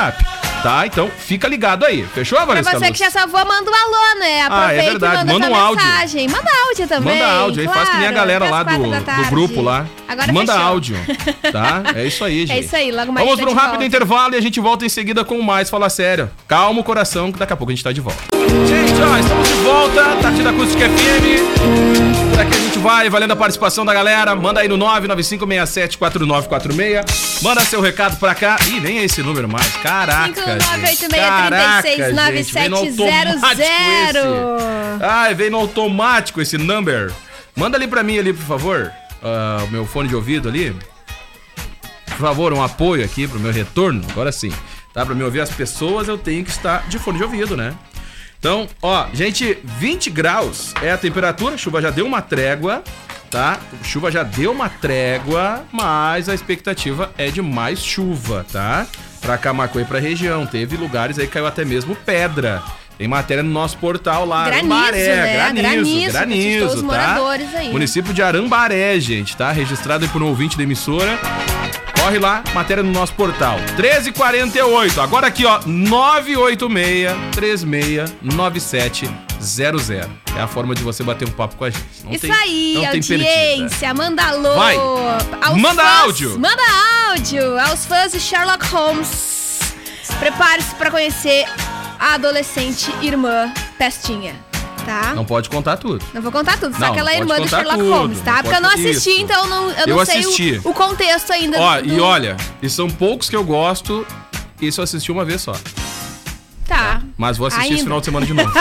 Tá? 0.62 0.86
Então 0.86 1.10
fica 1.10 1.48
ligado 1.48 1.86
aí. 1.86 2.04
Fechou, 2.14 2.36
Pra 2.38 2.46
Vanessa? 2.46 2.78
você 2.78 2.92
que 2.92 2.98
já 2.98 3.10
salvou, 3.10 3.42
manda 3.46 3.70
um 3.70 3.74
alô, 3.74 4.20
né? 4.20 4.42
Ah, 4.42 4.44
é 4.44 4.44
Aproveita 4.46 4.90
verdade. 4.90 5.14
e 5.14 5.18
manda, 5.18 5.32
Manda 5.32 5.48
um 5.50 5.54
áudio. 5.56 5.84
mensagem. 5.86 6.28
Manda 6.28 6.50
áudio 6.66 6.88
também. 6.88 7.18
Manda 7.18 7.32
áudio 7.32 7.60
aí, 7.62 7.68
faz 7.68 7.88
que 7.88 7.96
nem 7.96 8.06
a 8.08 8.12
claro, 8.12 8.16
galera 8.28 8.50
lá 8.50 8.62
do, 8.62 9.22
do 9.22 9.30
grupo 9.30 9.62
lá. 9.62 9.86
Agora 10.06 10.32
Manda 10.32 10.52
fechou. 10.52 10.68
áudio, 10.68 10.96
tá? 11.50 11.82
É 11.96 12.06
isso 12.06 12.22
aí, 12.24 12.46
gente. 12.46 12.64
isso 12.64 12.76
aí, 12.76 12.92
logo 12.92 13.10
mais 13.10 13.26
Vamos 13.26 13.40
para 13.40 13.50
um 13.50 13.54
rápido 13.54 13.70
volta. 13.72 13.86
intervalo 13.86 14.34
e 14.34 14.36
a 14.36 14.42
gente 14.42 14.60
volta 14.60 14.84
em 14.84 14.88
seguida 14.90 15.24
com 15.24 15.40
mais 15.40 15.70
Fala 15.70 15.88
Sério. 15.88 16.30
Calma 16.46 16.80
o 16.80 16.84
coração 16.84 17.32
que 17.32 17.38
daqui 17.38 17.52
a 17.54 17.56
pouco 17.56 17.70
a 17.72 17.74
gente 17.74 17.82
tá 17.84 17.90
de 17.92 18.00
volta. 18.02 18.29
Gente, 18.66 19.00
ó, 19.02 19.16
estamos 19.18 19.48
de 19.48 19.54
volta. 19.54 20.16
Tartida 20.16 20.50
Acústica 20.50 20.88
FM. 20.88 22.30
Por 22.30 22.40
aqui 22.40 22.54
a 22.54 22.58
gente 22.58 22.78
vai, 22.78 23.08
valendo 23.10 23.32
a 23.32 23.36
participação 23.36 23.84
da 23.84 23.92
galera. 23.92 24.34
Manda 24.36 24.60
aí 24.60 24.68
no 24.68 24.78
995674946. 24.78 27.42
Manda 27.42 27.60
seu 27.62 27.80
recado 27.80 28.16
pra 28.18 28.34
cá. 28.34 28.56
Ih, 28.68 28.80
nem 28.80 28.98
é 28.98 29.04
esse 29.04 29.22
número 29.22 29.48
mais. 29.48 29.66
Caraca, 29.78 30.58
gente. 30.58 30.64
59863369700. 31.08 31.10
Caraca, 31.10 31.82
gente, 32.36 32.52
veio 32.52 32.70
no 32.70 32.76
automático 32.76 33.60
esse. 33.60 33.64
Ai, 35.02 35.34
veio 35.34 35.50
no 35.50 35.58
automático 35.58 36.40
esse 36.40 36.56
number. 36.58 37.12
Manda 37.56 37.76
ali 37.76 37.88
pra 37.88 38.02
mim 38.02 38.18
ali, 38.18 38.32
por 38.32 38.44
favor. 38.44 38.90
o 39.66 39.70
meu 39.70 39.84
fone 39.86 40.08
de 40.08 40.16
ouvido 40.16 40.48
ali. 40.48 40.74
Por 42.06 42.16
favor, 42.18 42.52
um 42.52 42.62
apoio 42.62 43.04
aqui 43.04 43.26
pro 43.26 43.38
meu 43.38 43.52
retorno. 43.52 44.02
Agora 44.10 44.30
sim. 44.32 44.52
Tá? 44.92 45.06
Pra 45.06 45.14
me 45.14 45.22
ouvir 45.22 45.40
as 45.40 45.50
pessoas, 45.50 46.08
eu 46.08 46.18
tenho 46.18 46.44
que 46.44 46.50
estar 46.50 46.88
de 46.88 46.98
fone 46.98 47.18
de 47.18 47.24
ouvido, 47.24 47.56
né? 47.56 47.74
Então, 48.40 48.66
ó, 48.80 49.06
gente, 49.12 49.58
20 49.62 50.08
graus 50.08 50.72
é 50.82 50.90
a 50.90 50.96
temperatura. 50.96 51.58
Chuva 51.58 51.82
já 51.82 51.90
deu 51.90 52.06
uma 52.06 52.22
trégua, 52.22 52.82
tá? 53.30 53.60
Chuva 53.82 54.10
já 54.10 54.22
deu 54.22 54.50
uma 54.50 54.70
trégua, 54.70 55.62
mas 55.70 56.26
a 56.26 56.34
expectativa 56.34 57.12
é 57.18 57.30
de 57.30 57.42
mais 57.42 57.80
chuva, 57.80 58.46
tá? 58.50 58.86
Pra 59.20 59.36
Camacuã 59.36 59.82
e 59.82 59.84
pra 59.84 60.00
região. 60.00 60.46
Teve 60.46 60.74
lugares 60.78 61.18
aí 61.18 61.26
que 61.26 61.34
caiu 61.34 61.46
até 61.46 61.66
mesmo 61.66 61.94
pedra. 61.94 62.62
Tem 62.96 63.06
matéria 63.06 63.42
no 63.42 63.50
nosso 63.50 63.76
portal 63.76 64.24
lá. 64.24 64.46
Granizo, 64.46 64.72
Arambaré, 64.72 65.16
né? 65.16 65.52
granizo, 65.52 66.12
Granizo, 66.12 66.12
granizo, 66.12 66.88
tá? 66.88 67.58
aí. 67.58 67.72
Município 67.72 68.14
de 68.14 68.22
Arambaré, 68.22 68.98
gente, 69.00 69.36
tá? 69.36 69.52
Registrado 69.52 70.04
aí 70.04 70.10
por 70.10 70.22
um 70.22 70.26
ouvinte 70.26 70.56
da 70.56 70.62
emissora. 70.62 71.18
Corre 72.10 72.18
lá, 72.18 72.42
matéria 72.52 72.82
no 72.82 72.90
nosso 72.90 73.12
portal. 73.14 73.56
1348. 73.76 75.00
Agora 75.00 75.28
aqui, 75.28 75.46
ó, 75.46 75.60
986 75.64 77.08
3697 77.30 79.08
00. 79.40 80.10
É 80.36 80.40
a 80.40 80.48
forma 80.48 80.74
de 80.74 80.82
você 80.82 81.04
bater 81.04 81.28
um 81.28 81.30
papo 81.30 81.54
com 81.54 81.64
a 81.66 81.70
gente. 81.70 81.84
Não 82.02 82.10
Isso 82.10 82.22
tem- 82.22 82.32
aí, 82.32 82.72
não 82.74 82.86
audiência, 82.88 83.94
manda 83.94 84.24
alô. 84.24 84.54
Vai. 84.56 84.76
Manda 85.56 85.82
fãs- 85.84 86.00
áudio. 86.02 86.36
Manda 86.40 86.62
áudio 87.10 87.60
aos 87.60 87.86
fãs 87.86 88.10
de 88.10 88.18
Sherlock 88.18 88.66
Holmes. 88.66 89.60
Prepare-se 90.18 90.74
pra 90.74 90.90
conhecer 90.90 91.46
a 92.00 92.14
adolescente 92.14 92.90
irmã 93.02 93.52
Pestinha, 93.78 94.34
tá? 94.90 95.08
Não 95.08 95.16
Não, 95.16 95.24
pode 95.24 95.48
contar 95.48 95.76
tudo. 95.76 96.04
vou 96.14 96.32
contar 96.32 96.58
tudo, 96.58 96.72
só 96.76 96.86
Não, 96.86 96.92
que 96.92 96.98
ela 96.98 97.12
é 97.12 97.14
não 97.14 97.22
irmã 97.22 97.36
do 97.40 97.48
Sherlock 97.48 97.78
tudo, 97.78 97.92
Holmes, 97.92 98.20
tá? 98.20 98.32
não 98.36 98.42
Porque 98.42 98.56
eu 98.56 98.60
não 98.60 98.70
assisti, 98.70 99.10
isso. 99.10 99.20
então 99.22 99.44
eu 99.44 99.48
não, 99.50 99.70
eu 99.70 99.86
Eu 99.86 99.96
não 99.96 100.04
sei 100.04 100.18
assisti. 100.20 100.60
o, 100.64 100.70
o 100.70 100.74
contexto 100.74 101.32
ainda 101.32 101.60
Ó, 101.60 101.80
do... 101.80 101.86
e 101.88 102.00
olha, 102.00 102.36
e 102.62 102.68
são 102.68 102.88
poucos 102.90 103.28
que 103.28 103.36
eu 103.36 103.44
gosto. 103.44 104.06
Esse 104.60 104.78
eu 104.80 104.84
assisti 104.84 105.10
uma 105.12 105.24
vez 105.24 105.40
só. 105.42 105.54
Tá. 106.66 107.02
Mas 107.18 107.36
vou 107.36 107.48
assistir 107.48 107.64
esse 107.64 107.72
Ainda. 107.72 107.82
final 107.84 107.98
de 107.98 108.04
semana 108.04 108.26
de 108.26 108.32
novo. 108.32 108.50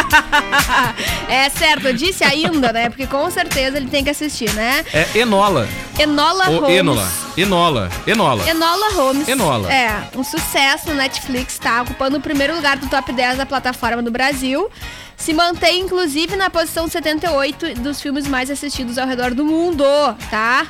É 1.29 1.47
certo, 1.49 1.85
eu 1.87 1.93
disse 1.93 2.23
ainda, 2.23 2.73
né? 2.73 2.89
Porque 2.89 3.05
com 3.05 3.29
certeza 3.29 3.77
ele 3.77 3.87
tem 3.87 4.03
que 4.03 4.09
assistir, 4.09 4.51
né? 4.53 4.83
É 4.91 5.07
Enola. 5.19 5.67
Enola 5.99 6.49
Ou 6.49 6.61
Holmes. 6.61 6.75
Enola. 6.79 7.07
Enola. 7.37 7.89
Enola. 8.07 8.49
Enola 8.49 8.93
Holmes. 8.95 9.27
Enola. 9.27 9.71
É, 9.71 10.09
um 10.15 10.23
sucesso 10.23 10.89
no 10.89 10.95
Netflix, 10.95 11.59
tá? 11.59 11.83
Ocupando 11.83 12.17
o 12.17 12.21
primeiro 12.21 12.55
lugar 12.55 12.77
do 12.77 12.87
top 12.87 13.13
10 13.13 13.37
da 13.37 13.45
plataforma 13.45 14.01
do 14.01 14.09
Brasil. 14.09 14.67
Se 15.19 15.33
mantém, 15.33 15.81
inclusive, 15.81 16.35
na 16.35 16.49
posição 16.49 16.87
78 16.87 17.75
dos 17.81 18.01
filmes 18.01 18.27
mais 18.27 18.49
assistidos 18.49 18.97
ao 18.97 19.05
redor 19.07 19.33
do 19.33 19.45
mundo, 19.45 19.83
tá? 20.31 20.65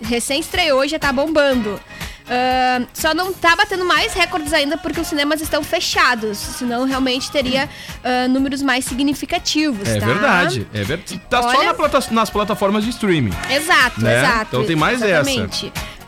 Recém 0.00 0.40
estreou 0.40 0.84
e 0.84 0.88
já 0.88 0.98
tá 0.98 1.12
bombando. 1.12 1.80
Ahn, 2.26 2.86
só 2.94 3.12
não 3.12 3.34
tá 3.34 3.54
batendo 3.54 3.84
mais 3.84 4.14
recordes 4.14 4.52
ainda 4.54 4.78
porque 4.78 4.98
os 5.00 5.06
cinemas 5.06 5.40
estão 5.42 5.62
fechados. 5.62 6.38
Senão 6.38 6.84
realmente 6.84 7.30
teria 7.30 7.68
ah, 8.02 8.26
números 8.28 8.62
mais 8.62 8.84
significativos, 8.86 9.86
É 9.88 9.98
tá? 10.00 10.06
verdade. 10.06 10.66
É 10.72 10.82
verdade. 10.84 11.20
Tá 11.28 11.42
só 11.42 11.48
Olha- 11.48 11.64
na 11.68 11.74
plata- 11.74 12.04
nas 12.12 12.30
plataformas 12.30 12.84
de 12.84 12.90
streaming. 12.90 13.32
Exato, 13.50 14.00
Né? 14.02 14.18
exato. 14.22 14.46
Então 14.48 14.64
tem 14.64 14.76
mais 14.76 15.02
essa. 15.02 15.48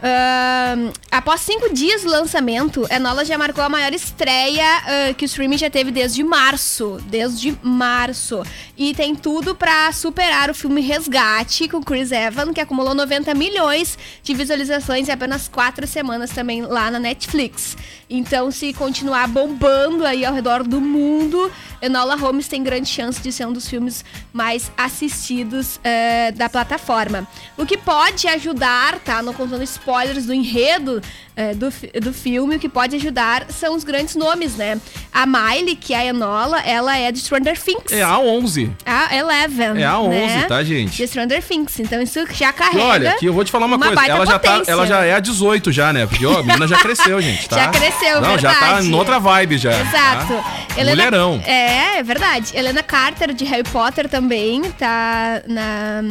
Ahn, 0.09 0.93
após 1.11 1.41
cinco 1.41 1.75
dias 1.75 2.03
do 2.03 2.09
lançamento, 2.09 2.87
Enola 2.89 3.25
já 3.25 3.37
marcou 3.37 3.65
a 3.65 3.69
maior 3.69 3.93
estreia 3.93 4.63
ah, 4.63 5.15
que 5.15 5.25
o 5.25 5.27
streaming 5.27 5.59
já 5.59 5.69
teve 5.69 5.91
desde 5.91 6.23
março. 6.23 6.99
Desde 7.07 7.59
março. 7.61 8.45
E 8.77 8.95
tem 8.95 9.17
tudo 9.17 9.53
pra 9.53 9.91
superar 9.91 10.49
o 10.49 10.55
filme 10.55 10.81
Resgate 10.81 11.69
com 11.69 11.83
Chris 11.83 12.13
Evans, 12.13 12.53
que 12.55 12.61
acumulou 12.61 12.95
90 12.95 13.35
milhões 13.35 13.99
de 14.23 14.33
visualizações 14.33 15.09
em 15.09 15.13
apenas 15.13 15.49
quatro 15.49 15.85
semanas 15.89 16.31
também 16.31 16.63
lá 16.63 16.89
na 16.89 17.01
Netflix. 17.01 17.77
Então, 18.09 18.53
se 18.53 18.73
continuar 18.73 19.27
bombando 19.27 20.07
aí 20.07 20.25
ao 20.25 20.33
redor 20.33 20.63
do 20.63 20.81
mundo, 20.81 21.51
Enola 21.81 22.17
Holmes 22.17 22.49
tem 22.49 22.63
grande 22.63 22.89
chance 22.89 23.21
de 23.21 23.31
ser 23.33 23.47
um 23.47 23.53
dos 23.53 23.69
filmes 23.69 24.05
mais 24.33 24.71
assistidos 24.77 25.79
eh, 25.85 26.33
da 26.33 26.49
plataforma. 26.49 27.27
O 27.57 27.65
que 27.67 27.77
pode 27.77 28.27
ajudar, 28.29 28.99
tá? 29.01 29.23
Não 29.23 29.33
contando 29.33 29.63
spoilers 29.63 30.27
do 30.27 30.35
enredo 30.35 31.01
eh, 31.37 31.55
do, 31.55 31.69
do 32.01 32.13
filme, 32.13 32.57
o 32.57 32.59
que 32.59 32.69
pode 32.69 32.97
ajudar 32.97 33.47
são 33.51 33.75
os 33.75 33.85
grandes 33.85 34.15
nomes, 34.17 34.57
né? 34.57 34.81
A 35.13 35.27
Miley, 35.27 35.77
que 35.77 35.93
é 35.95 35.99
a 35.99 36.05
Enola, 36.07 36.61
ela 36.61 36.97
é 36.97 37.13
de 37.13 37.21
Stranger 37.21 37.59
Things. 37.61 37.93
É 37.93 38.03
a 38.03 38.19
11. 38.19 38.71
A 38.85 39.15
Eleven. 39.17 39.81
É 39.83 39.85
a 39.87 39.99
11, 39.99 40.17
né? 40.19 40.45
tá, 40.49 40.63
gente? 40.65 40.97
De 40.97 41.07
Stranger 41.07 41.43
Things. 41.43 41.79
Então 41.81 42.01
isso 42.03 42.21
já 42.33 42.51
E 42.51 42.53
carrega. 42.53 42.85
olha, 42.85 43.11
aqui 43.11 43.27
eu 43.27 43.33
vou 43.33 43.45
te 43.45 43.51
falar 43.51 43.67
uma, 43.67 43.77
uma 43.77 43.87
coisa. 43.87 44.07
Ela 44.11 44.27
já, 44.27 44.39
tá, 44.39 44.63
ela 44.67 44.87
já 44.87 45.05
é 45.05 45.15
a 45.15 45.21
18 45.21 45.73
já, 45.73 45.93
né? 45.93 46.07
Porque 46.07 46.25
ó, 46.25 46.39
a 46.39 46.43
menina 46.43 46.67
já 46.67 46.79
cresceu, 46.79 47.21
gente, 47.21 47.49
tá? 47.51 47.57
Já 47.57 47.69
cresceu, 47.69 48.21
Não, 48.21 48.39
já 48.39 48.53
tá 48.55 48.61
verdade. 48.67 48.87
em 48.89 48.95
outra 48.95 49.19
vibe 49.19 49.59
já. 49.59 49.73
Exato. 49.73 50.35
tá? 50.35 50.85
Mulherão. 50.85 51.43
É, 51.45 51.76
é 51.77 52.03
verdade. 52.03 52.57
Helena 52.57 52.83
Carter, 52.83 53.33
de 53.33 53.45
Harry 53.45 53.65
Potter, 53.65 54.09
também 54.09 54.63
tá 54.73 55.43
na, 55.47 56.03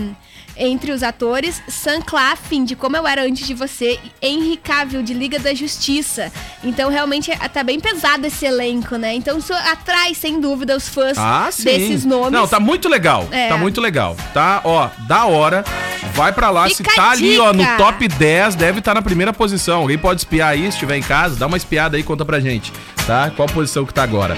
entre 0.58 0.92
os 0.92 1.04
atores. 1.04 1.62
Sam 1.68 2.02
Claflin, 2.02 2.64
de 2.66 2.76
Como 2.76 2.96
Eu 2.96 3.08
Era 3.08 3.24
Antes 3.24 3.46
de 3.48 3.54
Você. 3.54 4.00
Henry 4.22 4.58
Cavill, 4.58 5.04
de 5.04 5.14
Liga 5.14 5.40
da 5.40 5.54
Justiça. 5.54 6.32
Então, 6.64 6.90
realmente, 6.90 7.32
é- 7.32 7.36
tá 7.48 7.64
bem 7.64 7.80
pesado 7.80 8.26
esse 8.28 8.46
elenco, 8.46 8.96
né? 8.98 9.14
Então, 9.16 9.38
isso 9.38 9.54
atrai, 9.54 10.14
sem 10.14 10.40
dúvida, 10.40 10.76
os 10.76 10.88
fãs 10.90 11.18
Ah, 11.18 11.50
desses 11.58 12.06
nomes. 12.06 12.32
Não, 12.32 12.48
tá 12.48 12.60
muito 12.60 12.88
legal. 12.88 13.28
É. 13.32 13.50
Tá 13.50 13.58
muito 13.58 13.80
legal. 13.82 14.16
Tá, 14.34 14.62
ó, 14.64 14.90
da 15.08 15.26
hora. 15.26 15.64
Vai 16.14 16.32
pra 16.32 16.50
lá. 16.50 16.68
Fica 16.70 16.90
se 16.90 16.96
tá 16.96 17.04
a 17.04 17.12
ali, 17.12 17.38
ó, 17.40 17.52
no 17.52 17.66
top 17.78 18.08
10, 18.08 18.56
deve 18.56 18.80
estar 18.80 18.94
na 18.94 19.02
primeira 19.02 19.34
posição. 19.34 19.82
Alguém 19.82 19.98
pode 19.98 20.22
espiar 20.22 20.50
aí, 20.50 20.62
se 20.64 20.70
estiver 20.70 20.98
em 20.98 21.02
casa, 21.04 21.36
dá 21.36 21.48
uma 21.48 21.58
espiada 21.58 21.98
aí, 21.98 22.04
conta 22.04 22.24
pra 22.24 22.40
gente, 22.40 22.72
tá? 23.06 23.32
Qual 23.36 23.48
posição 23.50 23.86
que 23.86 23.94
tá 23.94 24.04
agora. 24.04 24.38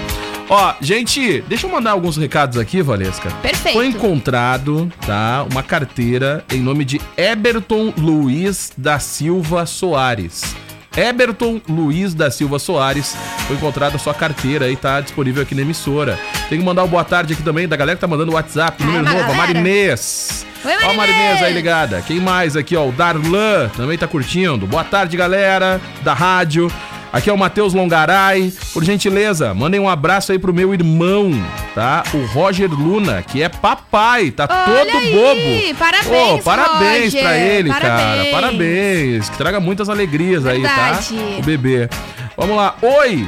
Ó, 0.50 0.74
gente, 0.80 1.42
deixa 1.46 1.66
eu 1.66 1.70
mandar 1.70 1.90
alguns 1.90 2.16
recados 2.16 2.56
aqui, 2.58 2.80
Valesca. 2.80 3.30
Perfeito. 3.42 3.74
Foi 3.74 3.86
encontrado, 3.86 4.90
tá, 5.06 5.44
uma 5.50 5.62
carteira 5.62 6.42
em 6.50 6.58
nome 6.60 6.84
de 6.86 7.00
Eberton 7.16 7.92
Luiz 7.98 8.72
da 8.76 8.98
Silva 8.98 9.66
Soares. 9.66 10.56
Eberton 10.96 11.60
Luiz 11.68 12.14
da 12.14 12.30
Silva 12.30 12.58
Soares. 12.58 13.14
Foi 13.46 13.56
encontrada 13.56 13.96
a 13.96 13.98
sua 13.98 14.14
carteira 14.14 14.64
aí, 14.64 14.74
tá 14.74 15.00
disponível 15.02 15.42
aqui 15.42 15.54
na 15.54 15.60
emissora. 15.62 16.18
Tem 16.48 16.58
que 16.58 16.64
mandar 16.64 16.82
um 16.82 16.88
boa 16.88 17.04
tarde 17.04 17.34
aqui 17.34 17.42
também 17.42 17.68
da 17.68 17.76
galera 17.76 17.96
que 17.96 18.00
tá 18.00 18.08
mandando 18.08 18.32
o 18.32 18.34
WhatsApp, 18.34 18.82
Ah, 18.82 18.86
número 18.86 19.04
novo, 19.04 19.30
a. 19.30 19.34
Marinês. 19.34 20.46
Oi, 20.64 20.72
Ó 20.72 20.90
a 20.90 20.94
Marinês. 20.94 20.96
Marinês 20.96 21.42
aí 21.42 21.52
ligada. 21.52 22.02
Quem 22.06 22.20
mais 22.20 22.56
aqui, 22.56 22.74
ó? 22.74 22.88
O 22.88 22.92
Darlan 22.92 23.68
também 23.76 23.98
tá 23.98 24.08
curtindo. 24.08 24.66
Boa 24.66 24.82
tarde, 24.82 25.14
galera 25.16 25.78
da 26.02 26.14
rádio. 26.14 26.72
Aqui 27.12 27.30
é 27.30 27.32
o 27.32 27.38
Matheus 27.38 27.72
Longaray. 27.72 28.52
Por 28.72 28.84
gentileza, 28.84 29.54
mandem 29.54 29.80
um 29.80 29.88
abraço 29.88 30.30
aí 30.30 30.38
pro 30.38 30.52
meu 30.52 30.74
irmão, 30.74 31.30
tá? 31.74 32.02
O 32.12 32.18
Roger 32.26 32.70
Luna, 32.70 33.22
que 33.22 33.42
é 33.42 33.48
papai, 33.48 34.30
tá 34.30 34.46
Olha 34.50 34.92
todo 34.92 34.98
aí, 34.98 35.12
bobo. 35.12 35.78
parabéns, 35.78 36.40
Ô, 36.40 36.42
parabéns 36.42 37.04
Roger, 37.14 37.22
pra 37.22 37.38
ele, 37.38 37.70
cara. 37.70 37.88
parabéns. 37.88 38.30
Parabéns. 38.30 39.28
Que 39.30 39.38
traga 39.38 39.58
muitas 39.60 39.88
alegrias 39.88 40.44
aí, 40.46 40.60
Verdade. 40.60 41.08
tá? 41.16 41.38
O 41.38 41.42
bebê. 41.42 41.88
Vamos 42.36 42.56
lá. 42.56 42.74
Oi! 42.82 43.26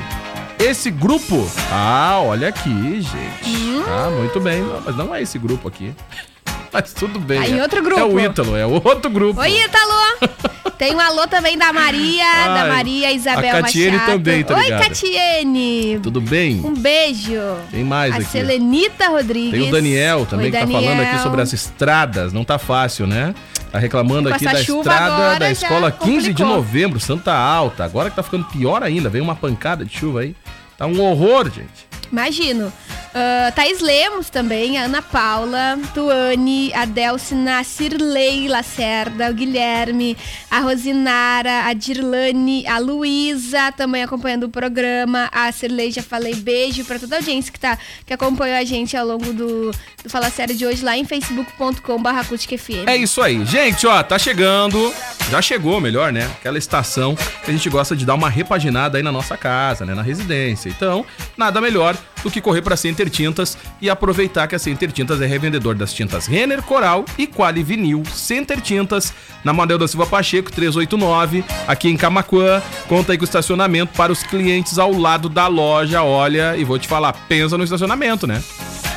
Esse 0.59 0.91
grupo. 0.91 1.51
Ah, 1.73 2.19
olha 2.23 2.49
aqui, 2.49 3.01
gente. 3.01 3.49
Hum. 3.49 3.83
Ah, 3.89 4.11
muito 4.11 4.39
bem. 4.41 4.61
Não, 4.61 4.83
mas 4.85 4.95
não 4.97 5.15
é 5.15 5.23
esse 5.23 5.39
grupo 5.39 5.67
aqui. 5.69 5.93
Mas 6.73 6.93
tudo 6.93 7.19
bem. 7.19 7.41
Tá 7.41 7.49
em 7.49 7.59
é- 7.59 7.63
outro 7.63 7.83
grupo. 7.83 8.01
É 8.01 8.05
o 8.05 8.21
Ítalo, 8.21 8.57
é 8.57 8.65
outro 8.65 9.11
grupo. 9.11 9.41
Oi, 9.41 9.59
Ítalo! 9.65 9.93
Tem 10.81 10.97
um 10.97 10.99
alô 10.99 11.29
também 11.29 11.59
da 11.59 11.75
Maria, 11.75 12.25
da 12.25 12.63
Ai, 12.63 12.69
Maria 12.71 13.13
Isabel 13.13 13.55
a 13.55 13.61
Catiene 13.61 13.99
Machado. 13.99 14.13
também, 14.13 14.43
tá 14.43 14.57
Oi, 14.57 14.65
ligada? 14.65 14.85
Catiene! 14.85 16.01
Tudo 16.03 16.23
bem? 16.23 16.59
Um 16.65 16.73
beijo. 16.73 17.39
Tem 17.71 17.85
mais 17.85 18.15
a 18.15 18.17
aqui. 18.17 18.25
Selenita 18.25 19.11
Rodrigues. 19.11 19.51
Tem 19.51 19.69
o 19.69 19.71
Daniel 19.71 20.25
também 20.25 20.47
Oi, 20.47 20.53
que 20.53 20.57
tá 20.57 20.65
Daniel. 20.65 20.83
falando 20.83 21.03
aqui 21.03 21.23
sobre 21.23 21.43
as 21.43 21.53
estradas. 21.53 22.33
Não 22.33 22.45
tá 22.45 22.59
fácil, 22.59 23.07
né? 23.07 23.35
Tá 23.71 23.79
reclamando 23.79 24.31
Com 24.31 24.35
aqui 24.35 24.47
da 24.47 24.59
estrada 24.59 25.15
agora 25.15 25.39
da 25.39 25.51
escola 25.51 25.93
15 25.93 26.33
de 26.33 26.43
novembro, 26.43 26.99
Santa 26.99 27.35
Alta. 27.35 27.85
Agora 27.85 28.09
que 28.09 28.17
tá 28.17 28.23
ficando 28.23 28.47
pior 28.47 28.83
ainda, 28.83 29.11
veio 29.11 29.23
uma 29.23 29.37
pancada 29.37 29.85
de 29.85 29.95
chuva 29.95 30.21
aí. 30.21 30.35
Tá 30.79 30.87
um 30.87 30.99
horror, 31.03 31.45
gente. 31.51 31.87
Imagino. 32.11 32.73
Ah, 33.13 33.53
Thaís 33.55 33.81
Lemos 33.81 34.31
também, 34.31 34.79
a 34.79 34.85
Ana 34.85 35.03
Paula, 35.03 35.79
Tuane, 35.93 36.73
a 36.73 36.85
Delcina, 36.85 37.59
a 37.59 37.65
Cirlei 37.65 38.49
Lacerda, 38.49 39.31
o 39.31 39.35
Guilherme, 39.35 40.17
a 40.51 40.61
Rosinara, 40.61 41.65
a 41.65 41.73
Dirlane, 41.73 42.67
a 42.69 42.79
Luísa 42.79 43.73
também 43.73 44.03
acompanhando 44.03 44.45
o 44.45 44.49
programa. 44.49 45.29
A 45.33 45.51
Cirlei, 45.51 45.91
já 45.91 46.03
falei, 46.03 46.35
beijo 46.35 46.85
pra 46.85 46.99
toda 46.99 47.17
a 47.17 47.19
audiência 47.19 47.53
que, 47.53 47.59
tá, 47.59 47.77
que 48.07 48.13
acompanhou 48.13 48.57
a 48.57 48.65
gente 48.65 48.97
ao 48.97 49.07
longo 49.07 49.33
do, 49.33 49.73
do 50.05 50.09
Fala 50.09 50.31
Sério 50.31 50.55
de 50.55 50.65
hoje 50.65 50.85
lá 50.85 50.97
em 50.97 51.05
facebook.com.br 51.05 52.11
FM. 52.59 52.87
É 52.87 52.97
isso 52.97 53.21
aí. 53.21 53.45
Gente, 53.45 53.87
ó, 53.87 54.03
tá 54.03 54.19
chegando. 54.19 54.95
Já 55.31 55.43
chegou, 55.43 55.81
melhor, 55.81 56.13
né? 56.13 56.31
Aquela 56.39 56.59
estação 56.59 57.17
que 57.17 57.51
a 57.51 57.53
gente 57.53 57.69
gosta 57.69 57.97
de 57.97 58.05
dar 58.05 58.15
uma 58.15 58.29
repaginada 58.29 58.99
aí 58.99 59.03
na 59.03 59.13
nossa 59.13 59.37
casa, 59.37 59.85
né? 59.85 59.95
Na 59.95 60.03
residência. 60.03 60.69
Então, 60.69 61.05
nada 61.37 61.61
melhor 61.61 61.97
do 62.23 62.31
que 62.31 62.41
correr 62.41 62.63
pra 62.63 62.77
Center 62.77 63.09
Tintas 63.09 63.57
e 63.81 63.89
aproveitar 63.91 64.47
que 64.47 64.55
a 64.55 64.59
Center 64.59 64.91
Tintas 64.93 65.21
é 65.21 65.27
revendedor 65.27 65.75
das 65.75 65.93
tintas 65.93 66.27
Renner, 66.27 66.63
Coral 66.63 67.05
e 67.19 67.27
Quali 67.27 67.63
Vinil. 67.63 68.03
Center 68.13 68.61
Tintas, 68.61 69.13
na 69.45 69.53
Manuel 69.53 69.79
da 69.79 69.89
Silva 69.89 70.07
Pacheco, 70.07 70.51
389, 70.53 71.45
aqui 71.67 71.89
em 71.89 71.97
Camaquã. 71.97 72.63
Conta 72.89 73.13
aí 73.13 73.19
com 73.19 73.25
estacionamento 73.25 73.93
para 73.97 74.13
os 74.13 74.23
clientes 74.23 74.79
ao 74.79 74.93
lado 74.93 75.29
da 75.29 75.47
loja. 75.47 76.03
Olha, 76.03 76.57
e 76.57 76.65
vou 76.65 76.79
te 76.79 76.87
falar, 76.89 77.13
pensa 77.29 77.57
no 77.57 77.65
estacionamento, 77.65 78.27
né? 78.27 78.43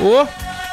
Ô, 0.00 0.26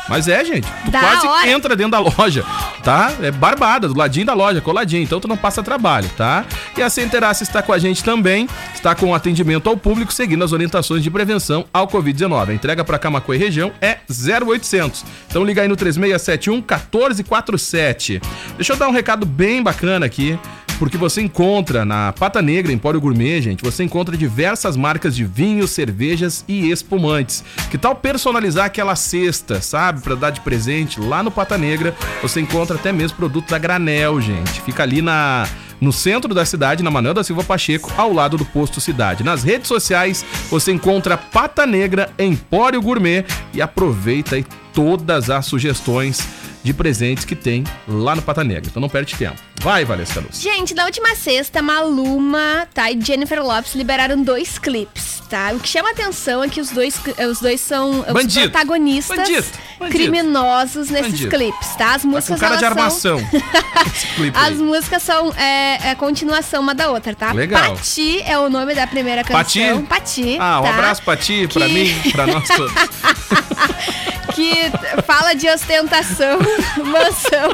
mas 0.09 0.27
é, 0.27 0.43
gente. 0.43 0.67
Tu 0.85 0.91
Da 0.91 0.99
quase 0.99 1.27
hora. 1.27 1.49
entra 1.49 1.75
dentro 1.75 1.91
da 1.91 1.99
loja, 1.99 2.43
tá? 2.81 3.13
É 3.21 3.31
barbada, 3.31 3.87
do 3.87 3.97
ladinho 3.97 4.25
da 4.25 4.33
loja, 4.33 4.61
coladinho. 4.61 5.03
Então 5.03 5.19
tu 5.19 5.27
não 5.27 5.37
passa 5.37 5.63
trabalho, 5.63 6.09
tá? 6.17 6.45
E 6.77 6.81
a 6.81 6.89
Centerace 6.89 7.43
está 7.43 7.61
com 7.61 7.71
a 7.71 7.79
gente 7.79 8.03
também, 8.03 8.47
está 8.73 8.93
com 8.95 9.13
atendimento 9.13 9.69
ao 9.69 9.77
público, 9.77 10.11
seguindo 10.13 10.43
as 10.43 10.51
orientações 10.51 11.03
de 11.03 11.09
prevenção 11.09 11.65
ao 11.73 11.87
Covid-19. 11.87 12.49
A 12.49 12.53
entrega 12.53 12.83
para 12.83 12.99
Camacuã 12.99 13.35
e 13.35 13.39
região 13.39 13.71
é 13.81 13.99
0800. 14.09 15.05
Então 15.27 15.43
liga 15.43 15.61
aí 15.61 15.67
no 15.67 15.75
3671 15.75 16.55
1447. 16.57 18.21
Deixa 18.55 18.73
eu 18.73 18.77
dar 18.77 18.87
um 18.87 18.91
recado 18.91 19.25
bem 19.25 19.61
bacana 19.61 20.05
aqui 20.05 20.37
porque 20.81 20.97
você 20.97 21.21
encontra 21.21 21.85
na 21.85 22.11
Pata 22.11 22.41
Negra, 22.41 22.73
Empório 22.73 22.99
Gourmet, 22.99 23.39
gente, 23.39 23.63
você 23.63 23.83
encontra 23.83 24.17
diversas 24.17 24.75
marcas 24.75 25.15
de 25.15 25.23
vinhos, 25.23 25.69
cervejas 25.69 26.43
e 26.47 26.71
espumantes. 26.71 27.43
Que 27.69 27.77
tal 27.77 27.93
personalizar 27.93 28.65
aquela 28.65 28.95
cesta, 28.95 29.61
sabe, 29.61 30.01
Pra 30.01 30.15
dar 30.15 30.31
de 30.31 30.41
presente 30.41 30.99
lá 30.99 31.21
no 31.21 31.29
Pata 31.29 31.55
Negra? 31.55 31.95
Você 32.23 32.41
encontra 32.41 32.70
até 32.77 32.91
mesmo 32.91 33.17
produtos 33.17 33.53
a 33.53 33.57
granel, 33.57 34.19
gente. 34.21 34.61
Fica 34.61 34.83
ali 34.83 35.01
na 35.01 35.47
no 35.79 35.91
centro 35.91 36.33
da 36.35 36.45
cidade, 36.45 36.83
na 36.83 36.91
Manuel 36.91 37.15
da 37.15 37.23
Silva 37.23 37.43
Pacheco, 37.43 37.91
ao 37.97 38.13
lado 38.13 38.37
do 38.37 38.45
posto 38.45 38.79
Cidade. 38.79 39.23
Nas 39.23 39.43
redes 39.43 39.67
sociais, 39.67 40.23
você 40.47 40.71
encontra 40.71 41.17
Pata 41.17 41.65
Negra 41.65 42.11
Empório 42.19 42.79
Gourmet 42.79 43.25
e 43.51 43.61
aproveita 43.63 44.35
aí 44.35 44.45
todas 44.73 45.31
as 45.31 45.47
sugestões 45.47 46.21
de 46.63 46.71
presentes 46.71 47.25
que 47.25 47.35
tem 47.35 47.63
lá 47.87 48.15
no 48.15 48.21
Pata 48.21 48.43
Negra. 48.43 48.69
Então 48.69 48.79
não 48.79 48.89
perde 48.89 49.15
tempo. 49.15 49.50
Vai, 49.61 49.85
Valesca 49.85 50.19
Luz. 50.19 50.41
Gente, 50.41 50.73
na 50.73 50.85
última 50.85 51.13
sexta, 51.15 51.61
Maluma 51.61 52.67
tá, 52.73 52.89
e 52.91 52.99
Jennifer 52.99 53.43
Lopes 53.43 53.75
liberaram 53.75 54.21
dois 54.23 54.57
clipes, 54.57 55.21
tá? 55.29 55.51
O 55.53 55.59
que 55.59 55.69
chama 55.69 55.91
atenção 55.91 56.43
é 56.43 56.49
que 56.49 56.59
os 56.59 56.71
dois, 56.71 56.99
os 57.29 57.39
dois 57.39 57.61
são 57.61 57.99
os 58.01 58.05
Bandido. 58.11 58.49
protagonistas 58.49 59.17
Bandido. 59.17 59.47
Bandido. 59.79 59.97
criminosos 59.97 60.89
nesses 60.89 61.25
clipes, 61.29 61.75
tá? 61.75 61.93
As 61.93 62.01
Tá 62.01 62.07
com 62.07 62.07
músicas 62.07 62.39
cara 62.39 62.55
de 62.55 62.59
são- 62.61 62.69
armação. 62.69 63.17
Clipe 64.15 64.37
As 64.37 64.57
músicas 64.57 65.03
são 65.03 65.31
é, 65.35 65.91
é 65.91 65.95
continuação 65.95 66.61
uma 66.61 66.73
da 66.73 66.89
outra, 66.89 67.13
tá? 67.13 67.31
Legal. 67.31 67.75
Pati 67.75 68.19
é 68.25 68.37
o 68.39 68.49
nome 68.49 68.73
da 68.73 68.87
primeira 68.87 69.23
canção. 69.23 69.83
Pati? 69.85 69.85
Pati. 69.87 70.37
Ah, 70.39 70.59
um 70.59 70.63
tá? 70.63 70.69
abraço 70.69 71.03
pra 71.03 71.15
ti, 71.15 71.47
pra 71.53 71.67
Que- 71.67 71.73
mim, 71.73 72.11
pra 72.11 72.25
nós 72.27 72.47
todos. 72.47 72.73
que 74.33 74.51
fala 75.05 75.33
de 75.33 75.47
ostentação, 75.49 76.39
mansão, 76.85 77.49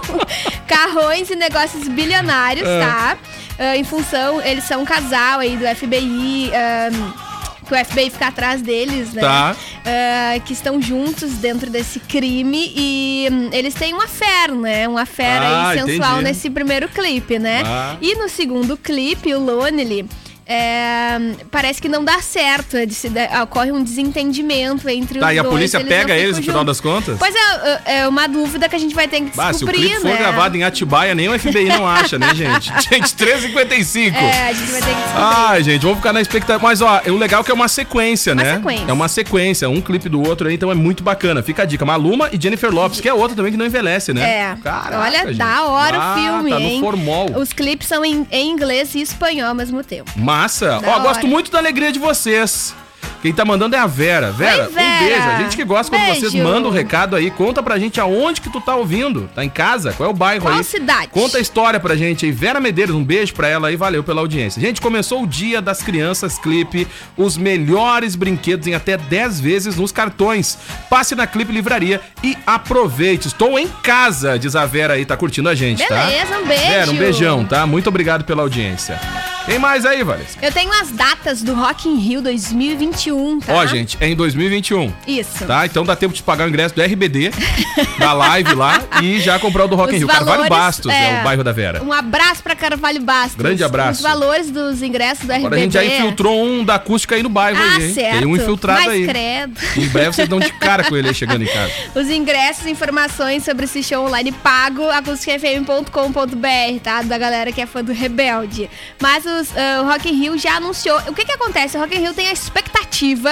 carrões 0.68 1.30
e 1.30 1.36
negócios 1.36 1.88
bilionários, 1.88 2.68
É. 2.68 2.80
tá? 2.80 3.18
Ah, 3.60 3.76
em 3.78 3.84
função, 3.84 4.42
eles 4.42 4.64
são 4.66 4.82
um 4.82 4.86
casal 4.86 5.40
aí 5.40 5.58
do 5.58 5.66
FBI. 5.76 6.52
ahn, 6.54 7.28
que 7.68 7.74
o 7.74 7.86
FBI 7.86 8.10
fica 8.12 8.28
atrás 8.28 8.62
deles, 8.62 9.12
né? 9.14 9.22
Tá. 9.22 9.54
Ah, 9.86 10.40
que 10.46 10.54
estão 10.54 10.82
juntos 10.82 11.34
dentro 11.34 11.70
desse 11.70 12.00
crime 12.00 12.72
e 12.74 13.28
hum, 13.30 13.50
eles 13.52 13.74
têm 13.74 13.94
uma 13.94 14.08
fé, 14.08 14.48
né? 14.50 14.88
Uma 14.88 15.06
fé 15.06 15.38
Ah, 15.40 15.70
aí 15.72 15.80
sensual 15.80 16.12
entendi. 16.14 16.24
nesse 16.24 16.50
primeiro 16.50 16.88
clipe, 16.88 17.38
né? 17.40 17.64
Ah. 17.66 17.98
E 18.00 18.16
no 18.16 18.30
segundo 18.30 18.78
clipe, 18.78 19.34
o 19.34 19.40
Lonely, 19.40 20.06
é, 20.48 21.20
parece 21.52 21.82
que 21.82 21.90
não 21.90 22.04
dá 22.04 22.22
certo. 22.22 22.78
eles 22.78 23.02
de- 23.02 23.42
ocorre 23.42 23.72
um 23.72 23.84
desentendimento 23.84 24.88
entre 24.90 25.18
os 25.18 25.22
Tá, 25.22 25.28
dois. 25.28 25.38
e 25.38 25.40
a 25.40 25.44
polícia 25.44 25.80
não 25.80 25.86
pega 25.88 26.16
eles 26.16 26.38
no 26.38 26.44
final 26.44 26.64
das 26.64 26.80
contas? 26.80 27.18
Pois 27.20 27.34
é, 27.36 27.40
é 27.40 27.98
é 27.98 28.08
uma 28.08 28.28
dúvida 28.28 28.68
que 28.70 28.76
a 28.76 28.80
gente 28.80 28.94
vai 28.96 29.08
ter 29.08 29.22
que 29.22 29.32
Ah, 29.38 29.52
se 29.54 29.64
o 29.64 29.68
descobrir, 29.68 29.78
clipe 29.90 30.02
for 30.02 30.10
né? 30.12 30.18
gravado 30.18 30.56
em 30.58 30.64
Atibaia, 30.64 31.14
nem 31.16 31.28
o 31.30 31.38
FBI 31.40 31.66
não 31.70 31.88
acha, 31.88 32.18
né, 32.20 32.34
gente? 32.34 32.72
Gente, 32.90 33.16
3h55. 33.16 34.14
É, 34.16 34.48
a 34.50 34.54
gente 34.54 34.72
vai 34.72 34.82
ter 34.82 34.88
que 34.88 34.96
descobrir. 34.96 35.16
Ai, 35.16 35.64
gente, 35.64 35.82
vamos 35.82 35.98
ficar 35.98 36.14
na 36.14 36.22
expectativa. 36.22 36.60
Mas, 36.64 36.82
ó, 36.82 37.02
o 37.08 37.18
legal 37.18 37.42
é 37.42 37.44
que 37.44 37.52
é 37.52 37.54
uma 37.54 37.68
sequência, 37.68 38.34
Uma 38.34 38.44
né? 38.44 38.56
sequência. 38.56 38.86
É 38.88 38.94
uma 38.94 39.08
sequência, 39.08 39.70
um 39.70 39.82
clipe 39.82 40.08
do 40.10 40.22
outro 40.22 40.48
aí, 40.48 40.56
então 40.56 40.72
é 40.72 40.76
muito 40.76 41.04
bacana. 41.04 41.42
Fica 41.44 41.64
a 41.64 41.66
dica. 41.66 41.86
Maluma 41.86 42.30
e 42.32 42.42
Jennifer 42.42 42.72
Lopes, 42.72 43.00
que 43.02 43.10
é 43.10 43.14
outra 43.14 43.36
também 43.36 43.52
que 43.52 43.58
não 43.58 43.66
envelhece, 43.66 44.14
né? 44.14 44.22
É, 44.22 44.58
Caraca, 44.64 45.00
olha, 45.00 45.20
gente. 45.28 45.38
da 45.38 45.64
hora 45.66 45.98
Ah, 46.00 46.12
o 46.14 46.20
filme, 46.22 46.50
tá 46.52 46.60
no 46.60 46.66
hein? 46.66 46.80
formol. 46.80 47.32
Os 47.38 47.52
clipes 47.54 47.88
são 47.88 48.04
em, 48.06 48.26
em 48.32 48.50
inglês 48.50 48.94
e 48.96 49.02
espanhol 49.02 49.50
ao 49.50 49.56
mesmo 49.56 49.84
tempo. 49.84 50.12
Massa. 50.42 50.80
Da 50.80 50.88
Ó, 50.88 50.92
hora. 50.92 51.00
gosto 51.04 51.28
muito 51.28 51.50
da 51.52 51.58
alegria 51.58 51.92
de 51.92 52.00
vocês. 52.00 52.76
Quem 53.22 53.34
tá 53.34 53.44
mandando 53.44 53.76
é 53.76 53.80
a 53.80 53.88
Vera. 53.88 54.32
Vera, 54.32 54.66
Oi, 54.68 54.74
Vera. 54.74 54.88
um 54.96 55.08
beijo. 55.08 55.28
A 55.30 55.38
gente 55.42 55.56
que 55.58 55.64
gosta 55.64 55.92
quando 55.92 56.08
vocês 56.16 56.34
mandam 56.36 56.70
o 56.70 56.74
recado 56.74 57.16
aí. 57.16 57.32
Conta 57.32 57.64
pra 57.64 57.80
gente 57.80 58.00
aonde 58.00 58.40
que 58.40 58.50
tu 58.50 58.62
tá 58.62 58.76
ouvindo. 58.76 59.28
Tá 59.34 59.44
em 59.44 59.50
casa? 59.50 59.92
Qual 59.94 60.08
é 60.08 60.12
o 60.12 60.16
bairro 60.16 60.44
Qual 60.44 60.54
aí? 60.54 60.64
cidade? 60.64 61.08
Conta 61.08 61.40
a 61.40 61.42
história 61.42 61.80
pra 61.80 61.96
gente 61.96 62.26
aí. 62.28 62.32
Vera 62.32 62.60
Medeiros, 62.60 62.96
um 62.96 63.04
beijo 63.04 63.34
pra 63.34 63.48
ela 63.48 63.70
aí. 63.70 63.76
Valeu 63.76 64.04
pela 64.04 64.22
audiência. 64.22 64.62
Gente, 64.62 64.80
começou 64.80 65.24
o 65.24 65.28
Dia 65.28 65.60
das 65.62 65.82
Crianças 65.82 66.38
Clipe. 66.38 66.88
Os 67.18 67.38
melhores 67.38 68.16
brinquedos 68.16 68.68
em 68.68 68.76
até 68.76 68.98
10 68.98 69.40
vezes 69.40 69.76
nos 69.76 69.92
cartões. 69.92 70.56
Passe 70.88 71.16
na 71.16 71.26
Clipe 71.26 71.52
Livraria 71.52 72.00
e 72.24 72.38
aproveite. 72.46 73.28
Estou 73.28 73.58
em 73.58 73.68
casa, 73.82 74.38
diz 74.38 74.56
a 74.56 74.66
Vera 74.68 74.94
aí. 74.94 75.06
Tá 75.06 75.18
curtindo 75.18 75.50
a 75.50 75.56
gente, 75.56 75.84
tá? 75.88 76.06
Beleza, 76.06 76.38
um 76.38 76.46
beijo. 76.46 76.68
Vera, 76.68 76.92
um 76.92 76.96
beijão, 76.96 77.46
tá? 77.46 77.66
Muito 77.66 77.88
obrigado 77.88 78.24
pela 78.26 78.44
audiência. 78.44 79.00
Tem 79.48 79.58
mais 79.58 79.86
aí, 79.86 80.04
Valesca? 80.04 80.46
Eu 80.46 80.52
tenho 80.52 80.70
as 80.74 80.92
datas 80.92 81.42
do 81.42 81.54
Rock 81.54 81.88
in 81.88 81.96
Rio 82.00 82.22
2021, 82.22 83.40
tá? 83.40 83.54
Ó, 83.54 83.66
gente, 83.66 83.98
é 84.02 84.10
em 84.10 84.16
2021. 84.16 84.94
Isso. 85.08 85.46
Tá? 85.46 85.66
Então 85.66 85.86
dá 85.86 85.96
tempo 85.96 86.14
de 86.14 86.22
pagar 86.22 86.46
o 86.46 86.50
ingresso 86.50 86.76
do 86.76 86.82
RBD, 86.84 87.32
da 87.98 88.12
live 88.12 88.54
lá, 88.54 88.84
e 89.02 89.22
já 89.22 89.40
comprar 89.40 89.64
o 89.64 89.68
do 89.70 89.76
Rock 89.78 89.94
in 89.94 89.96
Os 89.96 90.00
Rio. 90.00 90.08
Carvalho 90.10 90.44
valores, 90.44 90.50
Bastos 90.50 90.92
é. 90.92 91.18
é. 91.18 91.22
o 91.22 91.24
bairro 91.24 91.44
da 91.46 91.54
Vera. 91.54 91.82
Um 91.82 91.94
abraço 91.94 92.44
pra 92.44 92.56
Carvalho 92.58 93.02
Bastos. 93.02 93.36
Grande 93.38 93.64
abraço. 93.64 94.00
Os 94.00 94.02
valores 94.02 94.52
dos 94.52 94.82
ingressos 94.82 95.26
do 95.26 95.32
Agora 95.32 95.56
a 95.56 95.60
RBD. 95.60 95.62
gente 95.62 95.74
já 95.74 95.86
infiltrou 95.86 96.44
um 96.46 96.66
da 96.66 96.76
acústica 96.76 97.16
aí 97.16 97.24
no 97.24 97.30
bairro 97.30 97.58
Ah, 97.62 97.76
aí, 97.78 97.88
hein? 97.88 97.94
certo. 97.94 98.18
Tem 98.20 98.28
um 98.28 98.36
infiltrado 98.36 98.82
Mas 98.82 98.92
aí. 98.92 99.08
credo. 99.08 99.58
Em 99.78 99.88
breve 99.88 100.14
vocês 100.14 100.28
dão 100.28 100.42
de 100.42 100.52
cara 100.60 100.84
com 100.84 100.96
ele 100.98 101.08
aí 101.08 101.16
chegando 101.16 101.42
em 101.44 101.48
casa. 101.48 101.72
Os 101.96 102.10
ingressos 102.10 102.66
e 102.66 102.70
informações 102.72 103.46
sobre 103.46 103.64
esse 103.64 103.82
show 103.82 104.06
online 104.06 104.34
pago, 104.34 104.90
acusticfm.com.br, 104.90 106.80
tá? 106.84 107.02
Da 107.02 107.18
galera 107.18 107.52
que 107.54 107.62
é 107.62 107.66
fã 107.66 107.82
do 107.84 107.94
Rebelde. 107.94 108.70
Mas 109.02 109.26
os, 109.38 109.56
ah, 109.56 109.82
o 109.82 109.86
Rock 109.86 110.10
in 110.10 110.14
Rio 110.14 110.38
já 110.38 110.58
anunciou. 110.58 110.98
O 111.08 111.14
que 111.14 111.26
que 111.26 111.32
acontece? 111.32 111.78
O 111.78 111.80
Rock 111.80 111.96
in 111.96 112.02
Rio 112.02 112.14
tem 112.14 112.28
a 112.28 112.34
expectativa 112.34 113.32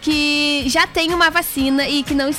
que 0.00 0.64
já 0.66 0.86
tem 0.86 1.12
uma 1.12 1.30
vacina 1.30 1.88
e 1.88 2.02
que 2.02 2.14
não, 2.14 2.30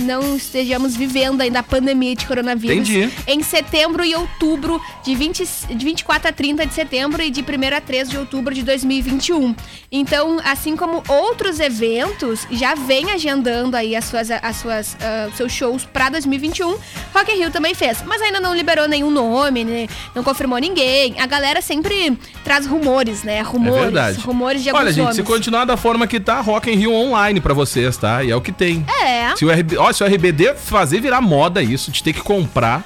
não 0.00 0.36
estejamos 0.36 0.96
vivendo 0.96 1.40
ainda 1.40 1.60
a 1.60 1.62
pandemia 1.62 2.14
de 2.14 2.26
coronavírus. 2.26 2.88
Entendi. 2.88 3.12
Em 3.26 3.42
setembro 3.42 4.04
e 4.04 4.14
outubro, 4.14 4.80
de, 5.04 5.14
20, 5.14 5.44
de 5.74 5.84
24 5.84 6.28
a 6.28 6.32
30 6.32 6.66
de 6.66 6.74
setembro 6.74 7.22
e 7.22 7.30
de 7.30 7.40
1 7.40 7.76
a 7.76 7.80
3 7.80 8.10
de 8.10 8.18
outubro 8.18 8.54
de 8.54 8.62
2021. 8.62 9.54
Então, 9.90 10.38
assim 10.44 10.76
como 10.76 11.02
outros 11.08 11.58
eventos, 11.60 12.46
já 12.50 12.74
vem 12.74 13.10
agendando 13.10 13.76
aí 13.76 13.96
as 13.96 14.04
suas, 14.04 14.30
as 14.30 14.56
suas, 14.56 14.96
ah, 15.00 15.28
seus 15.36 15.52
shows 15.52 15.84
pra 15.84 16.08
2021. 16.08 16.76
Rock 17.14 17.32
in 17.32 17.38
Rio 17.38 17.50
também 17.50 17.74
fez, 17.74 18.02
mas 18.06 18.20
ainda 18.22 18.40
não 18.40 18.54
liberou 18.54 18.86
nenhum 18.86 19.10
nome, 19.10 19.64
né? 19.64 19.86
não 20.14 20.22
confirmou 20.22 20.58
ninguém. 20.58 21.14
A 21.20 21.26
galera 21.26 21.60
sempre 21.60 22.18
traz 22.42 22.65
rumores, 22.66 23.22
né? 23.22 23.38
É 23.38 23.42
Rumores, 23.42 23.80
verdade. 23.82 24.20
rumores 24.20 24.62
de 24.62 24.68
alguns 24.70 24.82
Olha, 24.84 24.92
gente, 24.92 25.02
nomes. 25.04 25.16
se 25.16 25.22
continuar 25.22 25.64
da 25.64 25.76
forma 25.76 26.06
que 26.06 26.18
tá, 26.20 26.40
Rock 26.40 26.70
in 26.70 26.76
Rio 26.76 26.92
online 26.92 27.40
pra 27.40 27.54
vocês, 27.54 27.96
tá? 27.96 28.22
E 28.22 28.30
é 28.30 28.36
o 28.36 28.40
que 28.40 28.52
tem. 28.52 28.84
É. 29.02 29.34
Se 29.36 29.44
o, 29.44 29.50
RB, 29.50 29.76
ó, 29.78 29.92
se 29.92 30.02
o 30.02 30.06
RBD 30.06 30.54
fazer 30.54 31.00
virar 31.00 31.20
moda 31.20 31.62
isso, 31.62 31.90
de 31.90 32.02
ter 32.02 32.12
que 32.12 32.20
comprar 32.20 32.82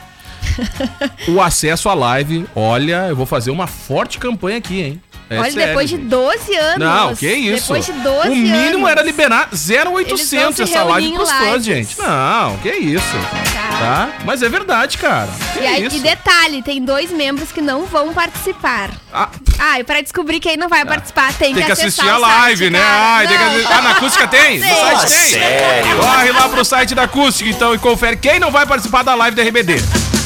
o 1.29 1.41
acesso 1.41 1.89
à 1.89 1.95
live, 1.95 2.47
olha, 2.55 3.07
eu 3.09 3.17
vou 3.17 3.27
fazer 3.27 3.51
uma 3.51 3.67
forte 3.67 4.19
campanha 4.19 4.59
aqui, 4.59 4.81
hein? 4.81 5.03
É 5.33 5.39
Olha, 5.39 5.51
sério, 5.53 5.69
depois 5.69 5.89
de 5.89 5.97
gente. 5.97 6.09
12 6.09 6.55
anos. 6.57 6.79
Não, 6.79 7.15
que 7.15 7.33
isso. 7.33 7.63
Depois 7.63 7.87
de 7.87 7.93
12 7.93 8.29
o 8.29 8.35
mínimo 8.35 8.79
anos. 8.79 8.91
era 8.91 9.03
liberar 9.03 9.49
Eles 9.53 9.65
vão 9.69 9.85
0,800 9.93 10.57
se 10.57 10.63
essa 10.65 10.83
live 10.83 11.13
pros 11.13 11.31
fãs, 11.31 11.45
lives. 11.65 11.65
gente. 11.65 11.99
Não, 11.99 12.57
que 12.59 12.69
isso. 12.71 13.05
Tá. 13.53 13.79
Tá? 13.81 14.09
Mas 14.25 14.43
é 14.43 14.49
verdade, 14.49 14.99
cara. 14.99 15.29
Que 15.55 15.61
E, 15.61 15.67
aí, 15.67 15.87
isso. 15.87 15.97
e 15.97 16.01
detalhe, 16.01 16.63
tem 16.63 16.83
dois 16.85 17.11
membros 17.13 17.53
que 17.53 17.61
não 17.61 17.87
vão 17.87 18.13
participar. 18.13 18.91
Ah, 19.13 19.29
Ah, 19.59 19.79
e 19.79 19.85
pra 19.85 20.01
descobrir 20.01 20.41
quem 20.41 20.57
não 20.57 20.69
vai 20.69 20.85
participar, 20.85 21.33
tem, 21.35 21.55
tem 21.55 21.65
que 21.65 21.73
assistir 21.73 22.09
a 22.09 22.17
live, 22.19 22.59
site, 22.65 22.71
né? 22.71 22.81
Ai, 22.83 23.29
tem 23.29 23.39
que 23.39 23.45
Não, 23.45 23.51
assi- 23.55 23.67
Ah, 23.73 23.83
na 23.83 23.91
acústica 23.93 24.27
tem? 24.27 24.59
No 24.59 24.67
site 24.67 25.01
tem? 25.09 25.31
sério? 25.31 25.97
Corre 25.97 26.33
lá 26.33 26.49
pro 26.49 26.65
site 26.65 26.95
da 26.95 27.03
acústica, 27.05 27.49
então, 27.49 27.73
e 27.73 27.79
confere 27.79 28.17
quem 28.17 28.41
não 28.41 28.51
vai 28.51 28.67
participar 28.67 29.03
da 29.05 29.15
live 29.15 29.37
da 29.37 29.43
RBD. 29.45 29.77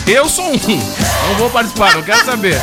Eu 0.07 0.29
sou 0.29 0.45
um. 0.53 0.57
Não 0.57 1.35
vou 1.37 1.49
participar, 1.51 1.95
não 1.95 2.03
quero 2.03 2.25
saber. 2.25 2.59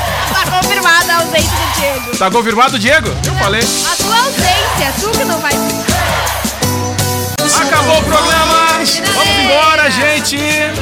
Tá 0.72 0.78
confirmada 0.80 1.14
a 1.14 1.18
ausência 1.18 1.52
do 1.52 1.80
Diego. 1.80 2.18
Tá 2.18 2.32
confirmado, 2.32 2.80
Diego? 2.80 3.08
Eu 3.26 3.36
falei. 3.36 3.62
A 3.62 3.96
tua 3.98 4.18
ausência, 4.20 4.94
tu 5.02 5.12
que 5.12 5.26
não 5.26 5.38
vai. 5.40 5.52
Acabou 7.62 8.00
o 8.00 8.04
programa! 8.04 8.71
Vamos 8.82 9.38
embora, 9.44 9.92
gente! 9.92 10.38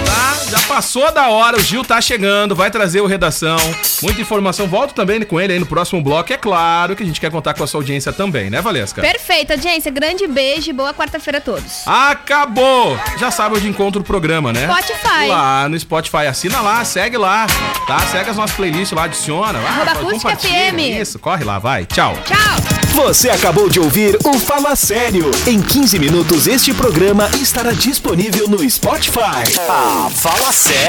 Tá? 0.06 0.30
Já 0.50 0.60
passou 0.62 1.12
da 1.12 1.28
hora, 1.28 1.58
o 1.58 1.60
Gil 1.60 1.84
tá 1.84 2.00
chegando, 2.00 2.56
vai 2.56 2.72
trazer 2.72 3.02
o 3.02 3.06
Redação. 3.06 3.58
Muita 4.02 4.22
informação, 4.22 4.68
volto 4.68 4.94
também 4.94 5.22
com 5.24 5.38
ele 5.38 5.52
aí 5.52 5.60
no 5.60 5.66
próximo 5.66 6.02
bloco. 6.02 6.32
É 6.32 6.38
claro 6.38 6.96
que 6.96 7.04
a 7.04 7.06
gente 7.06 7.20
quer 7.20 7.30
contar 7.30 7.54
com 7.54 7.62
a 7.62 7.68
sua 7.68 7.82
audiência 7.82 8.14
também, 8.14 8.50
né, 8.50 8.62
Valesca? 8.62 9.02
Perfeito, 9.02 9.52
audiência. 9.52 9.92
Grande 9.92 10.26
beijo 10.28 10.70
e 10.70 10.74
boa 10.74 10.94
quarta-feira 10.94 11.40
a 11.40 11.42
todos. 11.42 11.86
Acabou! 11.86 12.98
Já 13.20 13.32
sabe 13.32 13.58
onde 13.58 13.68
encontra 13.68 14.02
o 14.02 14.04
programa, 14.04 14.54
né? 14.54 14.66
Spotify. 14.66 15.28
Lá 15.28 15.68
no 15.68 15.78
Spotify. 15.78 16.28
Assina 16.30 16.62
lá, 16.62 16.86
segue 16.86 17.18
lá, 17.18 17.48
tá? 17.86 18.00
Segue 18.00 18.30
as 18.30 18.38
nossas 18.38 18.56
playlists 18.56 18.96
lá, 18.96 19.04
adiciona. 19.04 19.60
Vai, 19.60 19.72
Arroba 19.72 19.92
Acústica 19.92 20.32
compartilha. 20.36 20.72
FM. 20.72 21.02
Isso, 21.02 21.20
corre 21.20 21.44
lá, 21.44 21.60
vai. 21.60 21.86
Tchau. 21.86 22.18
Tchau. 22.24 22.80
Você 22.94 23.30
acabou 23.30 23.70
de 23.70 23.80
ouvir 23.80 24.18
o 24.26 24.34
Fala 24.40 24.76
Sério. 24.76 25.30
Em 25.48 25.62
15 25.62 26.00
minutos, 26.00 26.48
este 26.48 26.74
programa 26.74 27.30
estará 27.40 27.72
disponível 27.90 28.48
no 28.48 28.64
Spotify. 28.70 29.42
Ah, 29.68 30.12
fala 30.14 30.52
sério. 30.52 30.80